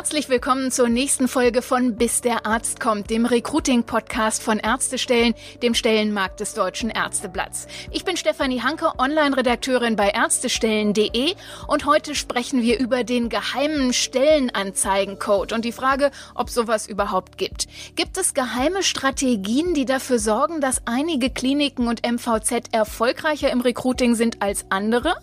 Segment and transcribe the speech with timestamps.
[0.00, 5.74] Herzlich willkommen zur nächsten Folge von Bis der Arzt kommt, dem Recruiting-Podcast von Ärztestellen, dem
[5.74, 7.66] Stellenmarkt des Deutschen Ärzteblatts.
[7.90, 11.34] Ich bin Stefanie Hanke, Online-Redakteurin bei Ärztestellen.de
[11.68, 17.66] und heute sprechen wir über den geheimen Stellenanzeigencode und die Frage, ob sowas überhaupt gibt.
[17.94, 24.14] Gibt es geheime Strategien, die dafür sorgen, dass einige Kliniken und MVZ erfolgreicher im Recruiting
[24.14, 25.16] sind als andere?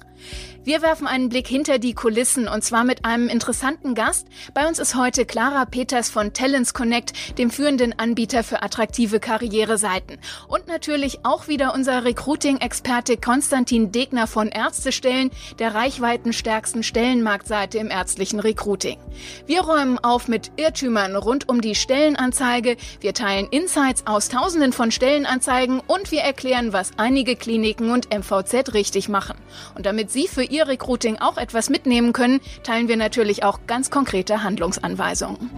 [0.68, 4.28] Wir werfen einen Blick hinter die Kulissen und zwar mit einem interessanten Gast.
[4.54, 10.18] Bei uns ist heute Clara Peters von Talents Connect, dem führenden Anbieter für attraktive Karriereseiten.
[10.50, 18.42] Und natürlich auch wieder unser Recruiting-Experte Konstantin Degner von Ärztestellen, der reichweitenstärksten Stellenmarktseite im ärztlichen
[18.42, 18.98] Recruiting.
[19.46, 24.92] Wir räumen auf mit Irrtümern rund um die Stellenanzeige, wir teilen Insights aus tausenden von
[24.92, 29.38] Stellenanzeigen und wir erklären, was einige Kliniken und MVZ richtig machen.
[29.74, 33.92] Und damit Sie für Ihr Recruiting auch etwas mitnehmen können, teilen wir natürlich auch ganz
[33.92, 35.50] konkrete Handlungsanweisungen.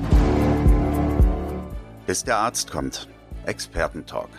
[2.08, 3.08] Bis der Arzt kommt.
[3.46, 4.30] Expertentalk.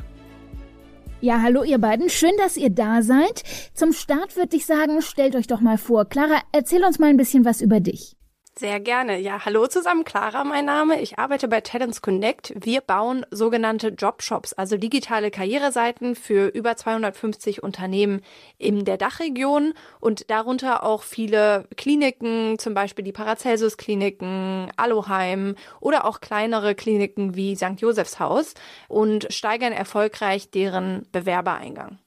[1.21, 2.09] Ja, hallo ihr beiden.
[2.11, 3.43] Schön, dass ihr da seid.
[3.75, 6.05] Zum Start würde ich sagen, stellt euch doch mal vor.
[6.07, 8.17] Clara, erzähl uns mal ein bisschen was über dich.
[8.59, 9.19] Sehr gerne.
[9.19, 11.01] Ja, hallo zusammen, Clara, mein Name.
[11.01, 12.53] Ich arbeite bei Talents Connect.
[12.57, 18.23] Wir bauen sogenannte Jobshops, also digitale Karriereseiten für über 250 Unternehmen
[18.59, 26.05] in der Dachregion und darunter auch viele Kliniken, zum Beispiel die Paracelsus Kliniken, Aloheim oder
[26.05, 27.79] auch kleinere Kliniken wie St.
[27.81, 28.55] Josephs Haus
[28.89, 31.99] und steigern erfolgreich deren Bewerbereingang.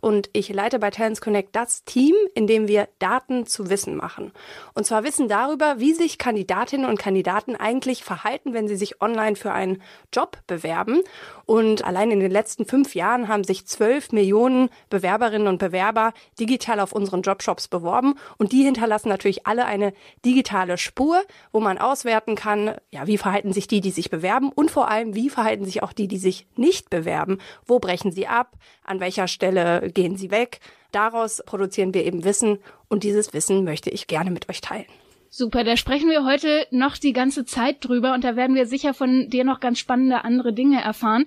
[0.00, 4.32] Und ich leite bei Talents Connect das Team, in dem wir Daten zu Wissen machen.
[4.74, 9.36] Und zwar Wissen darüber, wie sich Kandidatinnen und Kandidaten eigentlich verhalten, wenn sie sich online
[9.36, 9.80] für einen
[10.12, 11.00] Job bewerben.
[11.46, 16.80] Und allein in den letzten fünf Jahren haben sich zwölf Millionen Bewerberinnen und Bewerber digital
[16.80, 18.14] auf unseren Jobshops beworben.
[18.36, 19.92] Und die hinterlassen natürlich alle eine
[20.24, 21.22] digitale Spur,
[21.52, 25.14] wo man auswerten kann, ja, wie verhalten sich die, die sich bewerben und vor allem,
[25.14, 27.38] wie verhalten sich auch die, die sich nicht bewerben.
[27.64, 28.56] Wo brechen sie ab?
[28.84, 30.60] An welcher Stelle gehen sie weg?
[30.90, 34.86] Daraus produzieren wir eben Wissen und dieses Wissen möchte ich gerne mit euch teilen.
[35.34, 38.92] Super, da sprechen wir heute noch die ganze Zeit drüber und da werden wir sicher
[38.92, 41.24] von dir noch ganz spannende andere Dinge erfahren.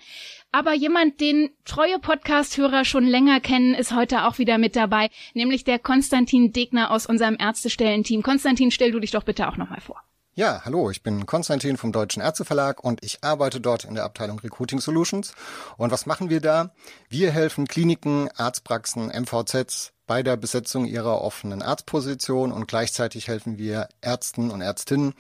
[0.52, 5.64] Aber jemand, den treue Podcast-Hörer schon länger kennen, ist heute auch wieder mit dabei, nämlich
[5.64, 8.22] der Konstantin Degner aus unserem Ärztestellenteam.
[8.22, 10.00] Konstantin, stell du dich doch bitte auch nochmal vor.
[10.36, 14.38] Ja, hallo, ich bin Konstantin vom Deutschen Ärzteverlag und ich arbeite dort in der Abteilung
[14.38, 15.34] Recruiting Solutions.
[15.78, 16.76] Und was machen wir da?
[17.10, 23.90] Wir helfen Kliniken, Arztpraxen, MVZs bei der Besetzung ihrer offenen Arztposition und gleichzeitig helfen wir
[24.02, 25.14] Ärzten und Ärztinnen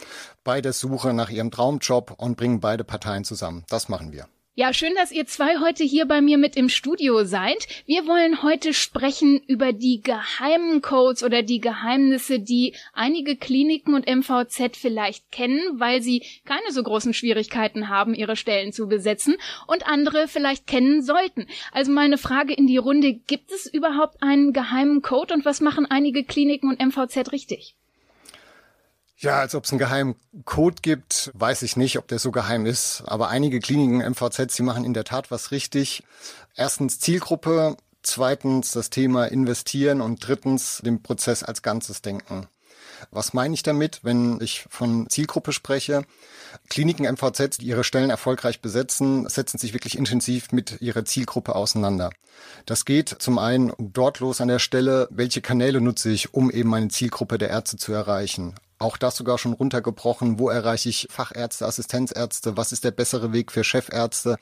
[0.43, 3.63] bei der Suche nach ihrem Traumjob und bringen beide Parteien zusammen.
[3.69, 4.27] Das machen wir.
[4.57, 7.67] Ja, schön, dass ihr zwei heute hier bei mir mit im Studio seid.
[7.85, 14.07] Wir wollen heute sprechen über die geheimen Codes oder die Geheimnisse, die einige Kliniken und
[14.07, 19.35] MVZ vielleicht kennen, weil sie keine so großen Schwierigkeiten haben, ihre Stellen zu besetzen
[19.67, 21.47] und andere vielleicht kennen sollten.
[21.73, 25.85] Also meine Frage in die Runde, gibt es überhaupt einen geheimen Code und was machen
[25.85, 27.75] einige Kliniken und MVZ richtig?
[29.17, 32.65] Ja, als ob es einen geheimen Code gibt, weiß ich nicht, ob der so geheim
[32.65, 33.03] ist.
[33.05, 36.03] Aber einige Kliniken MVZ, die machen in der Tat was richtig.
[36.55, 42.47] Erstens Zielgruppe, zweitens das Thema investieren und drittens den Prozess als Ganzes denken.
[43.11, 46.03] Was meine ich damit, wenn ich von Zielgruppe spreche?
[46.69, 52.11] Kliniken MVZ, die ihre Stellen erfolgreich besetzen, setzen sich wirklich intensiv mit ihrer Zielgruppe auseinander.
[52.65, 56.69] Das geht zum einen dort los an der Stelle, welche Kanäle nutze ich, um eben
[56.69, 58.55] meine Zielgruppe der Ärzte zu erreichen.
[58.77, 60.37] Auch das sogar schon runtergebrochen.
[60.37, 62.57] Wo erreiche ich Fachärzte, Assistenzärzte?
[62.57, 64.37] Was ist der bessere Weg für Chefärzte?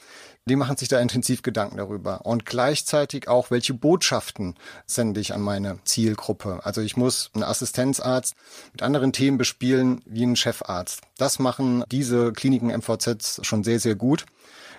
[0.46, 2.26] Die machen sich da intensiv Gedanken darüber.
[2.26, 4.56] Und gleichzeitig auch, welche Botschaften
[4.88, 6.62] sende ich an meine Zielgruppe?
[6.64, 8.36] Also ich muss einen Assistenzarzt
[8.72, 11.02] mit anderen Themen bespielen wie einen Chefarzt.
[11.18, 14.26] Das machen diese Kliniken MVZs schon sehr, sehr gut.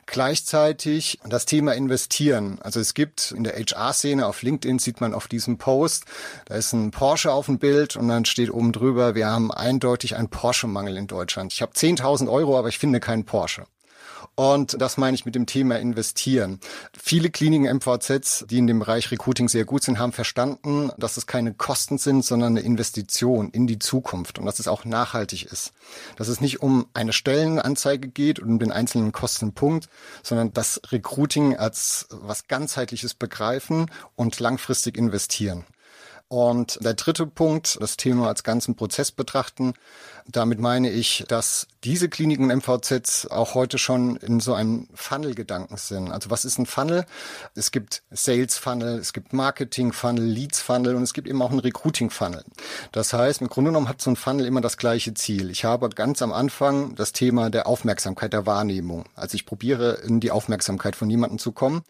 [0.06, 2.58] Gleichzeitig das Thema investieren.
[2.60, 6.04] Also es gibt in der HR-Szene auf LinkedIn sieht man auf diesem Post,
[6.46, 10.16] da ist ein Porsche auf dem Bild und dann steht oben drüber, wir haben eindeutig
[10.16, 11.52] einen Porsche-Mangel in Deutschland.
[11.52, 13.66] Ich habe 10.000 Euro, aber ich finde keinen Porsche.
[14.34, 16.60] Und das meine ich mit dem Thema investieren.
[16.96, 21.26] Viele Kliniken MVZs, die in dem Bereich Recruiting sehr gut sind, haben verstanden, dass es
[21.26, 25.72] keine Kosten sind, sondern eine Investition in die Zukunft und dass es auch nachhaltig ist.
[26.16, 29.88] Dass es nicht um eine Stellenanzeige geht und um den einzelnen Kostenpunkt,
[30.22, 35.64] sondern das Recruiting als was ganzheitliches begreifen und langfristig investieren.
[36.28, 39.74] Und der dritte Punkt, das Thema als ganzen Prozess betrachten.
[40.26, 46.10] Damit meine ich, dass diese Kliniken MVZs auch heute schon in so einem Funnel-Gedanken sind.
[46.10, 47.04] Also was ist ein Funnel?
[47.54, 52.42] Es gibt Sales-Funnel, es gibt Marketing-Funnel, Leads-Funnel und es gibt eben auch einen Recruiting-Funnel.
[52.90, 55.50] Das heißt, im Grunde genommen hat so ein Funnel immer das gleiche Ziel.
[55.50, 59.04] Ich habe ganz am Anfang das Thema der Aufmerksamkeit, der Wahrnehmung.
[59.14, 61.82] Also ich probiere in die Aufmerksamkeit von jemandem zu kommen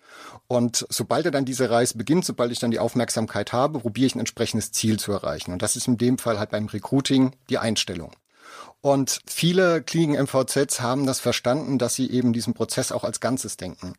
[0.48, 4.16] und sobald er dann diese Reise beginnt, sobald ich dann die Aufmerksamkeit habe, probiere ich
[4.16, 5.52] ein entsprechendes Ziel zu erreichen.
[5.52, 8.10] Und das ist in dem Fall halt beim Recruiting die Einstellung.
[8.80, 13.56] Und viele Kliniken MVZs haben das verstanden, dass sie eben diesen Prozess auch als Ganzes
[13.56, 13.94] denken.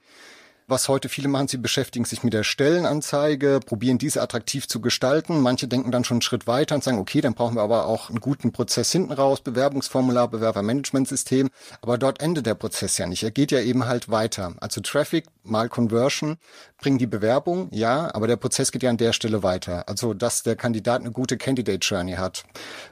[0.67, 5.39] Was heute viele machen, sie beschäftigen sich mit der Stellenanzeige, probieren diese attraktiv zu gestalten.
[5.39, 8.09] Manche denken dann schon einen Schritt weiter und sagen, okay, dann brauchen wir aber auch
[8.09, 11.51] einen guten Prozess hinten raus, Bewerbungsformular, Bewerbermanagementsystem.
[11.81, 13.21] Aber dort endet der Prozess ja nicht.
[13.21, 14.55] Er geht ja eben halt weiter.
[14.59, 16.37] Also Traffic mal Conversion
[16.85, 19.87] bringen die Bewerbung, ja, aber der Prozess geht ja an der Stelle weiter.
[19.87, 22.43] Also, dass der Kandidat eine gute Candidate Journey hat,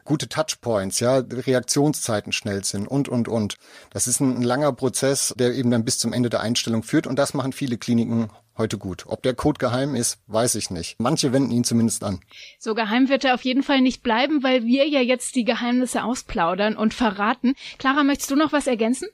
[0.06, 3.58] gute Touchpoints, ja, Reaktionszeiten schnell sind und, und, und.
[3.90, 7.08] Das ist ein, ein langer Prozess, der eben dann bis zum Ende der Einstellung führt
[7.08, 9.06] und das machen viele viele Kliniken heute gut.
[9.08, 11.00] Ob der Code geheim ist, weiß ich nicht.
[11.00, 12.20] Manche wenden ihn zumindest an.
[12.60, 16.04] So geheim wird er auf jeden Fall nicht bleiben, weil wir ja jetzt die Geheimnisse
[16.04, 17.56] ausplaudern und verraten.
[17.78, 19.08] Clara, möchtest du noch was ergänzen?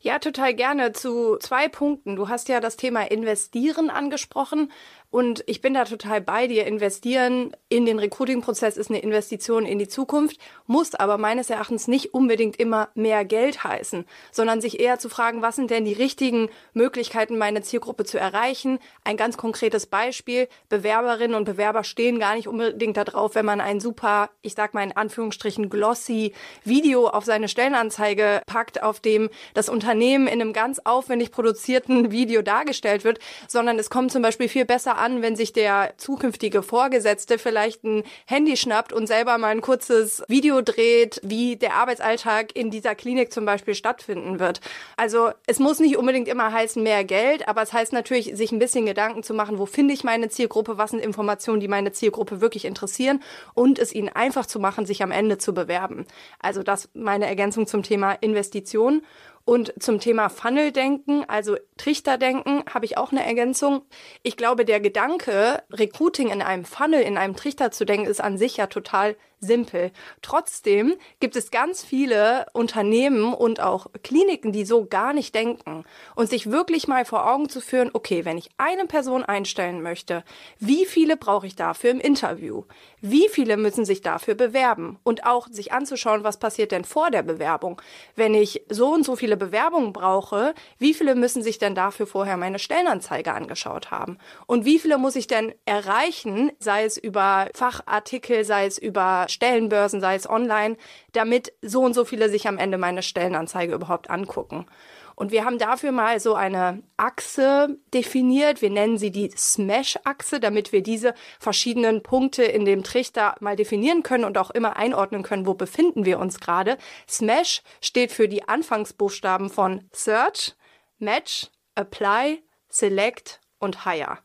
[0.00, 2.16] Ja, total gerne zu zwei Punkten.
[2.16, 4.70] Du hast ja das Thema Investieren angesprochen.
[5.10, 6.66] Und ich bin da total bei dir.
[6.66, 12.12] Investieren in den Recruiting-Prozess ist eine Investition in die Zukunft, muss aber meines Erachtens nicht
[12.12, 16.48] unbedingt immer mehr Geld heißen, sondern sich eher zu fragen, was sind denn die richtigen
[16.74, 18.78] Möglichkeiten, meine Zielgruppe zu erreichen?
[19.04, 20.48] Ein ganz konkretes Beispiel.
[20.68, 24.82] Bewerberinnen und Bewerber stehen gar nicht unbedingt darauf, wenn man ein super, ich sag mal
[24.82, 26.32] in Anführungsstrichen, glossy
[26.64, 32.42] Video auf seine Stellenanzeige packt, auf dem das Unternehmen in einem ganz aufwendig produzierten Video
[32.42, 33.18] dargestellt wird,
[33.48, 38.02] sondern es kommt zum Beispiel viel besser an, wenn sich der zukünftige Vorgesetzte vielleicht ein
[38.26, 43.32] Handy schnappt und selber mal ein kurzes Video dreht, wie der Arbeitsalltag in dieser Klinik
[43.32, 44.60] zum Beispiel stattfinden wird.
[44.96, 48.58] Also es muss nicht unbedingt immer heißen mehr Geld, aber es heißt natürlich, sich ein
[48.58, 52.40] bisschen Gedanken zu machen, wo finde ich meine Zielgruppe, was sind Informationen, die meine Zielgruppe
[52.40, 53.22] wirklich interessieren
[53.54, 56.06] und es ihnen einfach zu machen, sich am Ende zu bewerben.
[56.38, 59.02] Also das meine Ergänzung zum Thema Investition.
[59.46, 63.82] Und zum Thema Funnel-Denken, also Trichterdenken, habe ich auch eine Ergänzung.
[64.24, 68.38] Ich glaube, der Gedanke, Recruiting in einem Funnel, in einem Trichter zu denken, ist an
[68.38, 69.14] sich ja total
[69.46, 69.92] simpel.
[70.22, 75.84] Trotzdem gibt es ganz viele Unternehmen und auch Kliniken, die so gar nicht denken
[76.14, 80.24] und sich wirklich mal vor Augen zu führen, okay, wenn ich eine Person einstellen möchte,
[80.58, 82.64] wie viele brauche ich dafür im Interview?
[83.00, 84.98] Wie viele müssen sich dafür bewerben?
[85.04, 87.80] Und auch sich anzuschauen, was passiert denn vor der Bewerbung?
[88.14, 92.36] Wenn ich so und so viele Bewerbungen brauche, wie viele müssen sich denn dafür vorher
[92.36, 94.18] meine Stellenanzeige angeschaut haben?
[94.46, 100.00] Und wie viele muss ich denn erreichen, sei es über Fachartikel, sei es über Stellenbörsen,
[100.00, 100.76] sei es online,
[101.12, 104.66] damit so und so viele sich am Ende meine Stellenanzeige überhaupt angucken.
[105.14, 108.60] Und wir haben dafür mal so eine Achse definiert.
[108.60, 114.02] Wir nennen sie die Smash-Achse, damit wir diese verschiedenen Punkte in dem Trichter mal definieren
[114.02, 116.76] können und auch immer einordnen können, wo befinden wir uns gerade.
[117.08, 120.54] Smash steht für die Anfangsbuchstaben von Search,
[120.98, 124.18] Match, Apply, Select und Hire.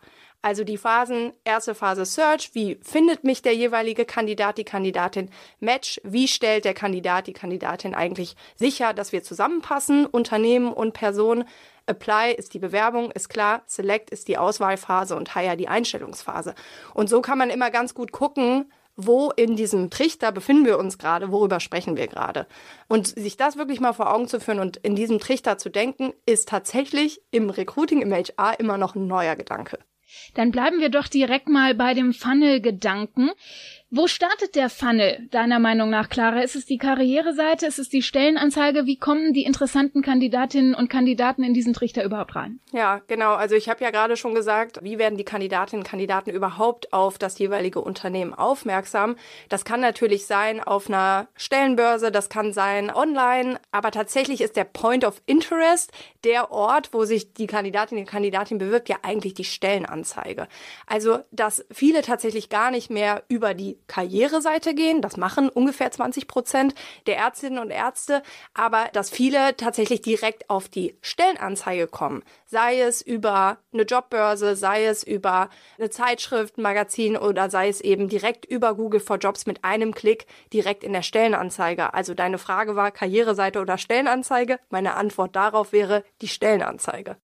[0.43, 5.29] Also die Phasen, erste Phase Search, wie findet mich der jeweilige Kandidat, die Kandidatin,
[5.59, 11.43] Match, wie stellt der Kandidat, die Kandidatin eigentlich sicher, dass wir zusammenpassen, Unternehmen und Person,
[11.85, 16.55] Apply ist die Bewerbung, ist klar, Select ist die Auswahlphase und Hire die Einstellungsphase.
[16.93, 20.97] Und so kann man immer ganz gut gucken, wo in diesem Trichter befinden wir uns
[20.97, 22.47] gerade, worüber sprechen wir gerade.
[22.87, 26.13] Und sich das wirklich mal vor Augen zu führen und in diesem Trichter zu denken,
[26.25, 29.79] ist tatsächlich im Recruiting, im HR immer noch ein neuer Gedanke.
[30.33, 33.31] Dann bleiben wir doch direkt mal bei dem Funnel-Gedanken.
[33.93, 36.39] Wo startet der Funnel, deiner Meinung nach, Clara?
[36.39, 37.65] Ist es die Karriereseite?
[37.65, 38.85] Ist es die Stellenanzeige?
[38.85, 42.61] Wie kommen die interessanten Kandidatinnen und Kandidaten in diesen Trichter überhaupt rein?
[42.71, 43.33] Ja, genau.
[43.33, 47.17] Also ich habe ja gerade schon gesagt, wie werden die Kandidatinnen und Kandidaten überhaupt auf
[47.17, 49.17] das jeweilige Unternehmen aufmerksam?
[49.49, 54.63] Das kann natürlich sein auf einer Stellenbörse, das kann sein online, aber tatsächlich ist der
[54.63, 55.91] Point of Interest
[56.23, 60.47] der Ort, wo sich die Kandidatin, die Kandidatin bewirbt, ja eigentlich die Stellenanzeige.
[60.87, 65.01] Also, dass viele tatsächlich gar nicht mehr über die Karriereseite gehen.
[65.01, 66.75] Das machen ungefähr 20 Prozent
[67.07, 68.23] der Ärztinnen und Ärzte.
[68.53, 72.23] Aber dass viele tatsächlich direkt auf die Stellenanzeige kommen.
[72.45, 77.81] Sei es über eine Jobbörse, sei es über eine Zeitschrift, ein Magazin oder sei es
[77.81, 81.93] eben direkt über Google for Jobs mit einem Klick direkt in der Stellenanzeige.
[81.93, 84.59] Also deine Frage war Karriereseite oder Stellenanzeige.
[84.69, 87.17] Meine Antwort darauf wäre die Stellenanzeige.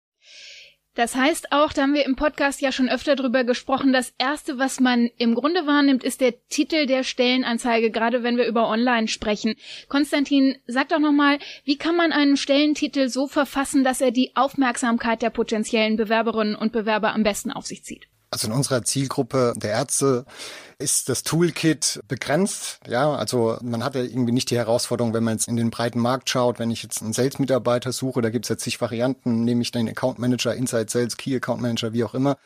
[0.95, 4.59] Das heißt auch, da haben wir im Podcast ja schon öfter drüber gesprochen, das erste,
[4.59, 9.09] was man im Grunde wahrnimmt, ist der Titel der Stellenanzeige, gerade wenn wir über Online
[9.09, 9.57] sprechen.
[9.89, 15.21] Konstantin, sag doch nochmal, wie kann man einen Stellentitel so verfassen, dass er die Aufmerksamkeit
[15.21, 18.07] der potenziellen Bewerberinnen und Bewerber am besten auf sich zieht?
[18.35, 20.25] Also in unserer Zielgruppe der Ärzte
[20.79, 22.81] ist das Toolkit begrenzt.
[22.85, 26.01] Ja, also man hat ja irgendwie nicht die Herausforderung, wenn man jetzt in den breiten
[26.01, 29.63] Markt schaut, wenn ich jetzt einen Sales-Mitarbeiter suche, da gibt es jetzt zig Varianten, nehme
[29.63, 32.37] ich den Account Manager, Inside Sales, Key Account Manager, wie auch immer.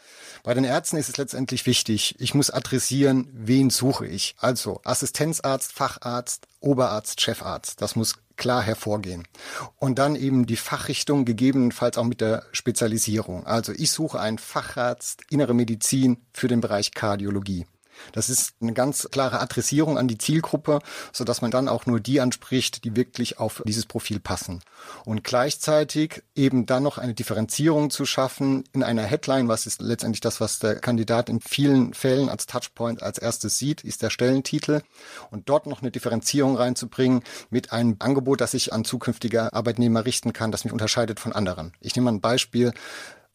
[0.42, 4.34] Bei den Ärzten ist es letztendlich wichtig, ich muss adressieren, wen suche ich.
[4.38, 7.80] Also Assistenzarzt, Facharzt, Oberarzt, Chefarzt.
[7.80, 9.28] Das muss klar hervorgehen.
[9.76, 13.46] Und dann eben die Fachrichtung, gegebenenfalls auch mit der Spezialisierung.
[13.46, 17.66] Also ich suche einen Facharzt Innere Medizin für den Bereich Kardiologie.
[18.12, 20.80] Das ist eine ganz klare Adressierung an die Zielgruppe,
[21.12, 24.60] so dass man dann auch nur die anspricht, die wirklich auf dieses Profil passen.
[25.04, 30.20] Und gleichzeitig eben dann noch eine Differenzierung zu schaffen in einer Headline, was ist letztendlich
[30.20, 34.82] das, was der Kandidat in vielen Fällen als Touchpoint als erstes sieht, ist der Stellentitel.
[35.30, 40.32] Und dort noch eine Differenzierung reinzubringen mit einem Angebot, das sich an zukünftige Arbeitnehmer richten
[40.32, 41.72] kann, das mich unterscheidet von anderen.
[41.80, 42.72] Ich nehme mal ein Beispiel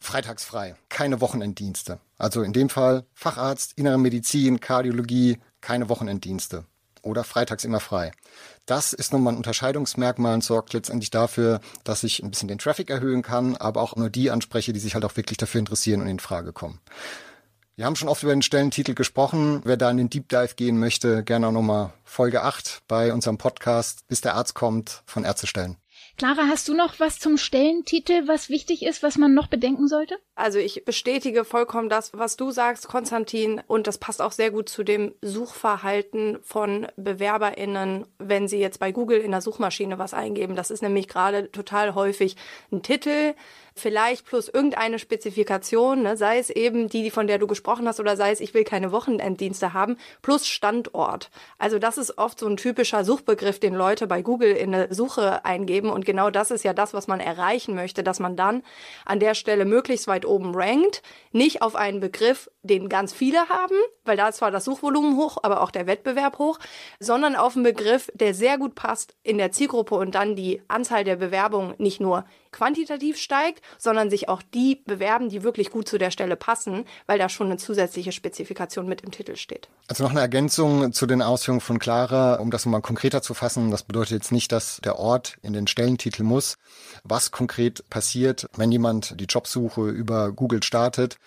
[0.04, 1.98] freitags frei, keine Wochenenddienste.
[2.18, 6.64] Also in dem Fall Facharzt, Innere Medizin, Kardiologie, keine Wochenenddienste.
[7.02, 8.12] Oder freitags immer frei.
[8.64, 12.88] Das ist nochmal ein Unterscheidungsmerkmal und sorgt letztendlich dafür, dass ich ein bisschen den Traffic
[12.88, 16.06] erhöhen kann, aber auch nur die anspreche, die sich halt auch wirklich dafür interessieren und
[16.06, 16.80] in Frage kommen.
[17.76, 19.60] Wir haben schon oft über den Stellentitel gesprochen.
[19.64, 23.36] Wer da in den Deep Dive gehen möchte, gerne auch nochmal Folge 8 bei unserem
[23.36, 25.76] Podcast, bis der Arzt kommt, von Ärztestellen.
[26.16, 30.16] Clara, hast du noch was zum Stellentitel, was wichtig ist, was man noch bedenken sollte?
[30.36, 34.68] Also ich bestätige vollkommen das, was du sagst, Konstantin, und das passt auch sehr gut
[34.68, 40.54] zu dem Suchverhalten von BewerberInnen, wenn sie jetzt bei Google in der Suchmaschine was eingeben.
[40.54, 42.36] Das ist nämlich gerade total häufig
[42.70, 43.34] ein Titel,
[43.74, 48.16] vielleicht plus irgendeine Spezifikation, ne, sei es eben die, von der du gesprochen hast, oder
[48.16, 51.30] sei es, ich will keine Wochenenddienste haben, plus Standort.
[51.58, 55.44] Also das ist oft so ein typischer Suchbegriff, den Leute bei Google in eine Suche
[55.44, 55.90] eingeben.
[55.90, 58.62] Und genau das ist ja das, was man erreichen möchte, dass man dann
[59.04, 61.02] an der Stelle möglichst weit oben rankt,
[61.32, 65.38] nicht auf einen Begriff, den ganz viele haben, weil da ist zwar das Suchvolumen hoch,
[65.42, 66.58] aber auch der Wettbewerb hoch,
[66.98, 71.04] sondern auf einen Begriff, der sehr gut passt in der Zielgruppe und dann die Anzahl
[71.04, 75.98] der Bewerbungen nicht nur quantitativ steigt, sondern sich auch die bewerben, die wirklich gut zu
[75.98, 79.68] der Stelle passen, weil da schon eine zusätzliche Spezifikation mit im Titel steht.
[79.88, 83.70] Also noch eine Ergänzung zu den Ausführungen von Clara, um das nochmal konkreter zu fassen.
[83.70, 86.56] Das bedeutet jetzt nicht, dass der Ort in den Stellentitel muss.
[87.02, 91.18] Was konkret passiert, wenn jemand die Jobsuche über Google startet,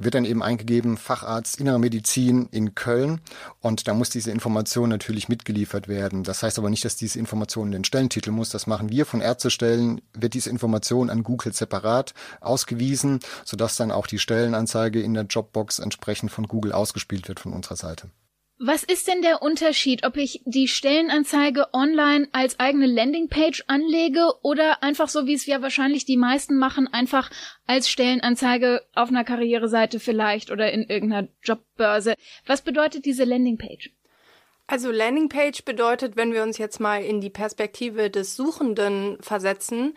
[0.00, 3.20] wird dann eben eingegeben Facharzt Innere Medizin in Köln
[3.60, 6.22] und da muss diese Information natürlich mitgeliefert werden.
[6.22, 8.50] Das heißt aber nicht, dass diese Information in den Stellentitel muss.
[8.50, 14.06] Das machen wir von Ärztestellen, wird diese Information an Google separat ausgewiesen, sodass dann auch
[14.06, 18.08] die Stellenanzeige in der Jobbox entsprechend von Google ausgespielt wird von unserer Seite.
[18.58, 24.82] Was ist denn der Unterschied, ob ich die Stellenanzeige online als eigene Landingpage anlege oder
[24.82, 27.30] einfach so, wie es ja wahrscheinlich die meisten machen, einfach
[27.66, 32.14] als Stellenanzeige auf einer Karriereseite vielleicht oder in irgendeiner Jobbörse?
[32.46, 33.90] Was bedeutet diese Landingpage?
[34.66, 39.94] Also Landingpage bedeutet, wenn wir uns jetzt mal in die Perspektive des Suchenden versetzen,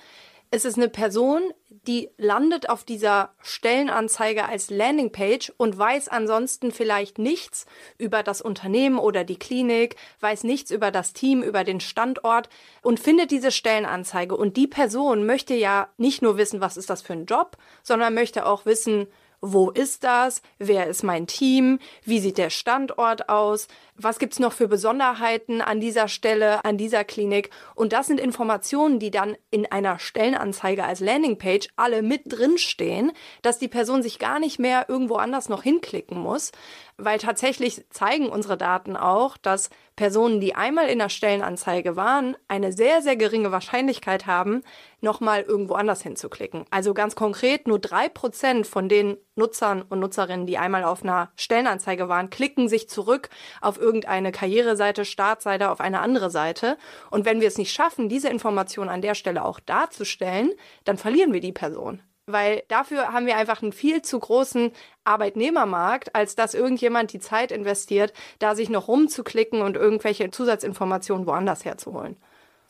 [0.52, 7.20] es ist eine Person, die landet auf dieser Stellenanzeige als Landingpage und weiß ansonsten vielleicht
[7.20, 7.68] nichts
[8.00, 12.50] über das Unternehmen oder die Klinik, weiß nichts über das Team, über den Standort
[12.82, 14.36] und findet diese Stellenanzeige.
[14.36, 18.16] Und die Person möchte ja nicht nur wissen, was ist das für ein Job, sondern
[18.16, 19.08] möchte auch wissen,
[19.42, 20.42] wo ist das?
[20.58, 21.80] Wer ist mein Team?
[22.04, 23.68] Wie sieht der Standort aus?
[24.02, 27.50] Was gibt's noch für Besonderheiten an dieser Stelle, an dieser Klinik?
[27.76, 33.60] Und das sind Informationen, die dann in einer Stellenanzeige als Landingpage alle mit drinstehen, dass
[33.60, 36.54] die Person sich gar nicht mehr irgendwo anders noch hinklicken muss,
[36.96, 42.72] weil tatsächlich zeigen unsere Daten auch, dass Personen, die einmal in der Stellenanzeige waren, eine
[42.72, 44.64] sehr, sehr geringe Wahrscheinlichkeit haben,
[45.02, 46.64] nochmal irgendwo anders hinzuklicken.
[46.72, 51.32] Also ganz konkret, nur drei Prozent von den Nutzern und Nutzerinnen, die einmal auf einer
[51.36, 53.30] Stellenanzeige waren, klicken sich zurück
[53.60, 53.89] auf irgendeine
[54.32, 56.78] Karriereseite, Startseite, auf eine andere Seite.
[57.12, 60.52] Und wenn wir es nicht schaffen, diese Information an der Stelle auch darzustellen,
[60.86, 64.72] dann verlieren wir die Person weil dafür haben wir einfach einen viel zu großen
[65.04, 71.66] Arbeitnehmermarkt, als dass irgendjemand die Zeit investiert, da sich noch rumzuklicken und irgendwelche Zusatzinformationen woanders
[71.66, 72.18] herzuholen.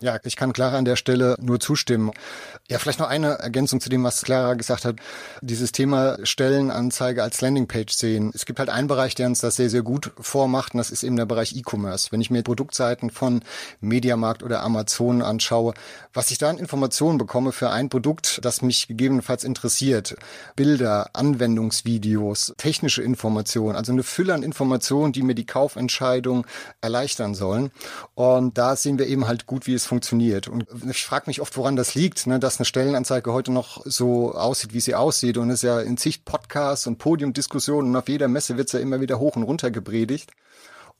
[0.01, 2.11] Ja, ich kann Clara an der Stelle nur zustimmen.
[2.69, 4.95] Ja, vielleicht noch eine Ergänzung zu dem, was Clara gesagt hat.
[5.41, 8.31] Dieses Thema Stellenanzeige als Landingpage sehen.
[8.33, 11.03] Es gibt halt einen Bereich, der uns das sehr, sehr gut vormacht, und das ist
[11.03, 12.13] eben der Bereich E-Commerce.
[12.13, 13.41] Wenn ich mir Produktseiten von
[13.81, 15.73] Mediamarkt oder Amazon anschaue,
[16.13, 20.15] was ich da an Informationen bekomme für ein Produkt, das mich gegebenenfalls interessiert.
[20.55, 26.47] Bilder, Anwendungsvideos, technische Informationen, also eine Fülle an Informationen, die mir die Kaufentscheidung
[26.79, 27.71] erleichtern sollen.
[28.15, 30.47] Und da sehen wir eben halt gut, wie es funktioniert.
[30.47, 34.33] Und ich frage mich oft, woran das liegt, ne, dass eine Stellenanzeige heute noch so
[34.33, 35.37] aussieht, wie sie aussieht.
[35.37, 38.73] Und es ist ja in Sicht Podcasts und Podiumdiskussionen und auf jeder Messe wird es
[38.73, 40.31] ja immer wieder hoch und runter gepredigt.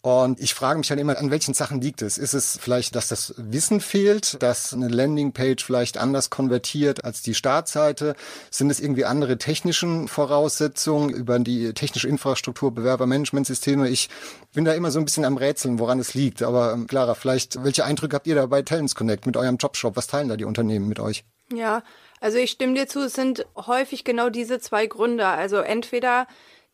[0.02, 2.18] Und ich frage mich halt immer, an welchen Sachen liegt es?
[2.18, 7.34] Ist es vielleicht, dass das Wissen fehlt, dass eine Landingpage vielleicht anders konvertiert als die
[7.34, 8.16] Startseite?
[8.50, 13.90] Sind es irgendwie andere technischen Voraussetzungen über die technische Infrastruktur, Bewerbermanagementsysteme?
[13.90, 14.08] Ich
[14.54, 16.44] bin da immer so ein bisschen am Rätseln, woran es liegt.
[16.44, 19.98] Aber ähm, Clara, vielleicht, welche Eindrücke habt ihr da bei Talents Connect mit eurem Jobshop?
[19.98, 21.26] Was teilen da die Unternehmen mit euch?
[21.52, 21.84] Ja,
[22.22, 25.26] also ich stimme dir zu, es sind häufig genau diese zwei Gründe.
[25.26, 26.26] Also entweder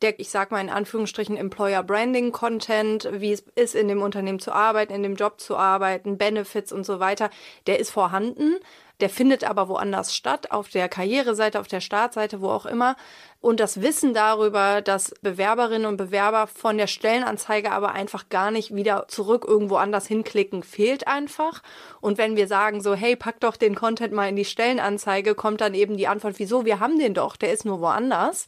[0.02, 4.40] der, ich sag mal in Anführungsstrichen, Employer Branding Content, wie es ist, in dem Unternehmen
[4.40, 7.30] zu arbeiten, in dem Job zu arbeiten, Benefits und so weiter,
[7.68, 8.58] der ist vorhanden.
[9.02, 12.96] Der findet aber woanders statt, auf der Karriereseite, auf der Startseite, wo auch immer.
[13.42, 18.74] Und das Wissen darüber, dass Bewerberinnen und Bewerber von der Stellenanzeige aber einfach gar nicht
[18.74, 21.62] wieder zurück irgendwo anders hinklicken, fehlt einfach.
[22.00, 25.60] Und wenn wir sagen so, hey, pack doch den Content mal in die Stellenanzeige, kommt
[25.60, 28.46] dann eben die Antwort, wieso, wir haben den doch, der ist nur woanders.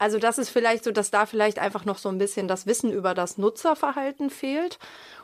[0.00, 2.90] Also das ist vielleicht so, dass da vielleicht einfach noch so ein bisschen das Wissen
[2.90, 4.78] über das Nutzerverhalten fehlt.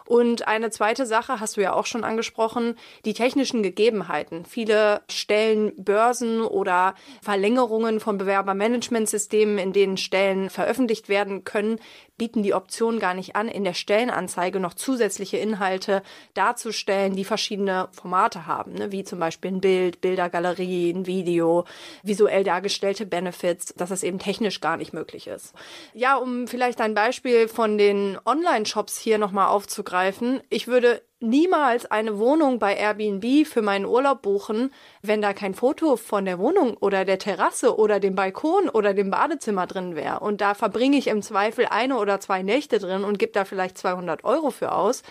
[0.06, 4.44] Und eine zweite Sache hast du ja auch schon angesprochen, die technischen Gegebenheiten.
[4.44, 11.80] Viele Stellen Börsen oder Verlängerungen von Bewerbermanagementsystemen, in denen Stellen veröffentlicht werden können,
[12.16, 17.88] bieten die Option gar nicht an, in der Stellenanzeige noch zusätzliche Inhalte darzustellen, die verschiedene
[17.92, 18.90] Formate haben, ne?
[18.90, 21.66] wie zum Beispiel ein Bild, Bildergalerie, ein Video,
[22.02, 25.52] visuell dargestellte Benefits, dass es eben technisch gar nicht möglich ist.
[25.92, 29.95] Ja, um vielleicht ein Beispiel von den Online-Shops hier nochmal aufzugreifen.
[30.50, 34.72] Ich würde niemals eine Wohnung bei Airbnb für meinen Urlaub buchen,
[35.02, 39.10] wenn da kein Foto von der Wohnung oder der Terrasse oder dem Balkon oder dem
[39.10, 40.20] Badezimmer drin wäre.
[40.20, 43.78] Und da verbringe ich im Zweifel eine oder zwei Nächte drin und gebe da vielleicht
[43.78, 45.02] 200 Euro für aus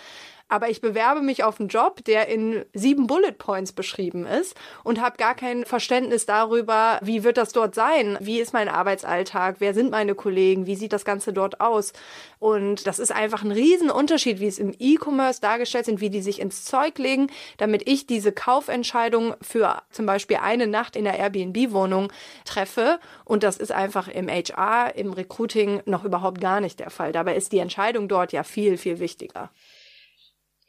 [0.48, 5.02] aber ich bewerbe mich auf einen Job, der in sieben Bullet Points beschrieben ist und
[5.02, 9.74] habe gar kein Verständnis darüber, wie wird das dort sein, wie ist mein Arbeitsalltag, wer
[9.74, 11.94] sind meine Kollegen, wie sieht das Ganze dort aus.
[12.38, 16.40] Und das ist einfach ein Riesenunterschied, wie es im E-Commerce dargestellt sind, wie die sich
[16.40, 17.28] ins Zeug legen,
[17.58, 22.12] damit ich diese Kaufentscheidung für zum Beispiel eine Nacht in der Airbnb-Wohnung
[22.46, 23.00] treffe.
[23.24, 27.12] Und das ist einfach im HR, im Recruiting noch überhaupt gar nicht der Fall.
[27.12, 29.50] Dabei ist die Entscheidung dort ja viel, viel wichtiger.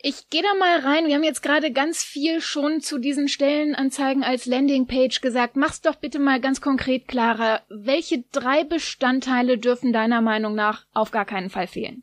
[0.03, 1.07] Ich gehe da mal rein.
[1.07, 5.57] Wir haben jetzt gerade ganz viel schon zu diesen Stellenanzeigen als Landingpage gesagt.
[5.57, 7.63] Mach's doch bitte mal ganz konkret klarer.
[7.69, 12.03] Welche drei Bestandteile dürfen deiner Meinung nach auf gar keinen Fall fehlen?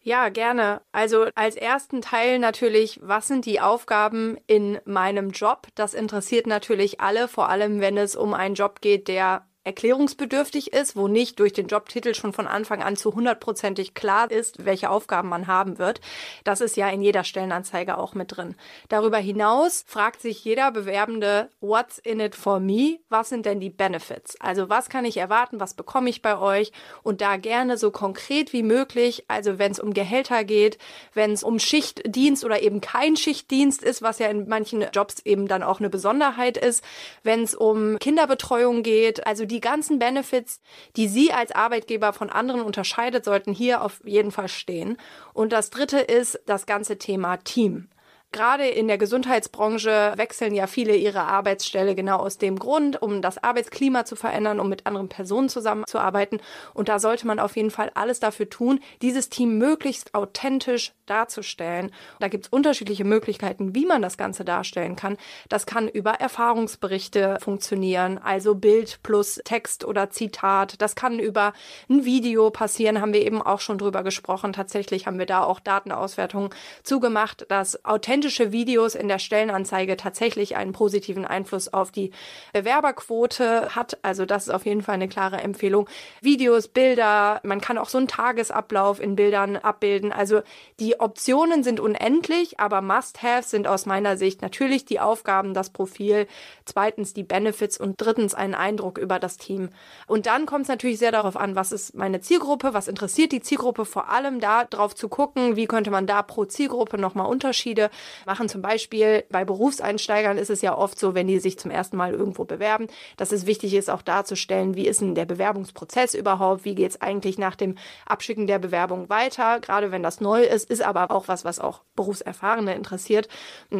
[0.00, 0.82] Ja, gerne.
[0.92, 5.66] Also als ersten Teil natürlich, was sind die Aufgaben in meinem Job?
[5.74, 10.96] Das interessiert natürlich alle, vor allem wenn es um einen Job geht, der erklärungsbedürftig ist,
[10.96, 15.28] wo nicht durch den Jobtitel schon von Anfang an zu hundertprozentig klar ist, welche Aufgaben
[15.28, 16.00] man haben wird.
[16.42, 18.56] Das ist ja in jeder Stellenanzeige auch mit drin.
[18.88, 22.98] Darüber hinaus fragt sich jeder Bewerbende, what's in it for me?
[23.10, 24.40] Was sind denn die Benefits?
[24.40, 25.60] Also was kann ich erwarten?
[25.60, 26.72] Was bekomme ich bei euch?
[27.02, 29.24] Und da gerne so konkret wie möglich.
[29.28, 30.78] Also wenn es um Gehälter geht,
[31.12, 35.46] wenn es um Schichtdienst oder eben kein Schichtdienst ist, was ja in manchen Jobs eben
[35.46, 36.82] dann auch eine Besonderheit ist,
[37.22, 40.60] wenn es um Kinderbetreuung geht, also die die ganzen Benefits,
[40.94, 44.96] die Sie als Arbeitgeber von anderen unterscheidet, sollten hier auf jeden Fall stehen.
[45.32, 47.88] Und das dritte ist das ganze Thema Team.
[48.30, 53.42] Gerade in der Gesundheitsbranche wechseln ja viele ihre Arbeitsstelle genau aus dem Grund, um das
[53.42, 56.38] Arbeitsklima zu verändern, um mit anderen Personen zusammenzuarbeiten.
[56.74, 61.90] Und da sollte man auf jeden Fall alles dafür tun, dieses Team möglichst authentisch darzustellen.
[62.20, 65.16] Da gibt es unterschiedliche Möglichkeiten, wie man das Ganze darstellen kann.
[65.48, 70.82] Das kann über Erfahrungsberichte funktionieren, also Bild plus Text oder Zitat.
[70.82, 71.54] Das kann über
[71.88, 74.52] ein Video passieren, haben wir eben auch schon drüber gesprochen.
[74.52, 76.50] Tatsächlich haben wir da auch Datenauswertungen
[76.82, 82.10] zugemacht, dass authentisch authentische Videos in der Stellenanzeige tatsächlich einen positiven Einfluss auf die
[82.52, 83.96] Bewerberquote hat.
[84.02, 85.88] Also das ist auf jeden Fall eine klare Empfehlung.
[86.20, 90.10] Videos, Bilder, man kann auch so einen Tagesablauf in Bildern abbilden.
[90.10, 90.40] Also
[90.80, 96.26] die Optionen sind unendlich, aber Must-Haves sind aus meiner Sicht natürlich die Aufgaben, das Profil,
[96.64, 99.68] zweitens die Benefits und drittens einen Eindruck über das Team.
[100.08, 103.42] Und dann kommt es natürlich sehr darauf an, was ist meine Zielgruppe, was interessiert die
[103.42, 107.90] Zielgruppe, vor allem da drauf zu gucken, wie könnte man da pro Zielgruppe nochmal Unterschiede
[108.26, 108.48] machen.
[108.48, 112.12] Zum Beispiel bei Berufseinsteigern ist es ja oft so, wenn die sich zum ersten Mal
[112.12, 116.74] irgendwo bewerben, dass es wichtig ist, auch darzustellen, wie ist denn der Bewerbungsprozess überhaupt, wie
[116.74, 120.82] geht es eigentlich nach dem Abschicken der Bewerbung weiter, gerade wenn das neu ist, ist
[120.82, 123.28] aber auch was, was auch Berufserfahrene interessiert.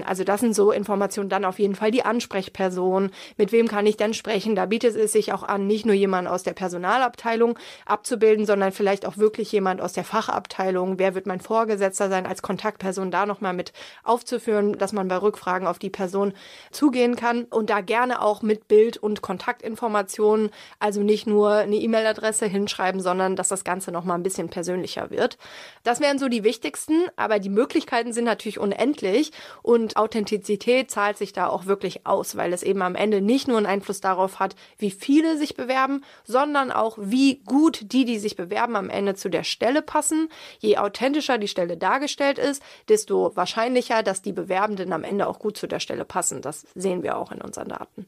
[0.05, 3.97] Also das sind so Informationen, dann auf jeden Fall die Ansprechperson, mit wem kann ich
[3.97, 8.47] denn sprechen, da bietet es sich auch an, nicht nur jemand aus der Personalabteilung abzubilden,
[8.47, 13.11] sondern vielleicht auch wirklich jemand aus der Fachabteilung, wer wird mein Vorgesetzter sein, als Kontaktperson
[13.11, 13.73] da nochmal mit
[14.18, 16.33] aufzuführen, dass man bei Rückfragen auf die Person
[16.72, 20.50] zugehen kann und da gerne auch mit Bild und Kontaktinformationen,
[20.81, 25.38] also nicht nur eine E-Mail-Adresse hinschreiben, sondern dass das Ganze nochmal ein bisschen persönlicher wird.
[25.85, 29.31] Das wären so die wichtigsten, aber die Möglichkeiten sind natürlich unendlich
[29.62, 33.59] und Authentizität zahlt sich da auch wirklich aus, weil es eben am Ende nicht nur
[33.59, 38.35] einen Einfluss darauf hat, wie viele sich bewerben, sondern auch wie gut die, die sich
[38.35, 40.28] bewerben, am Ende zu der Stelle passen.
[40.59, 45.57] Je authentischer die Stelle dargestellt ist, desto wahrscheinlicher, dass die Bewerbenden am Ende auch gut
[45.57, 46.42] zu der Stelle passen.
[46.42, 48.07] Das sehen wir auch in unseren Daten.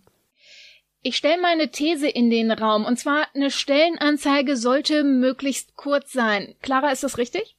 [1.03, 6.55] Ich stelle meine These in den Raum, und zwar eine Stellenanzeige sollte möglichst kurz sein.
[6.61, 7.57] Clara, ist das richtig?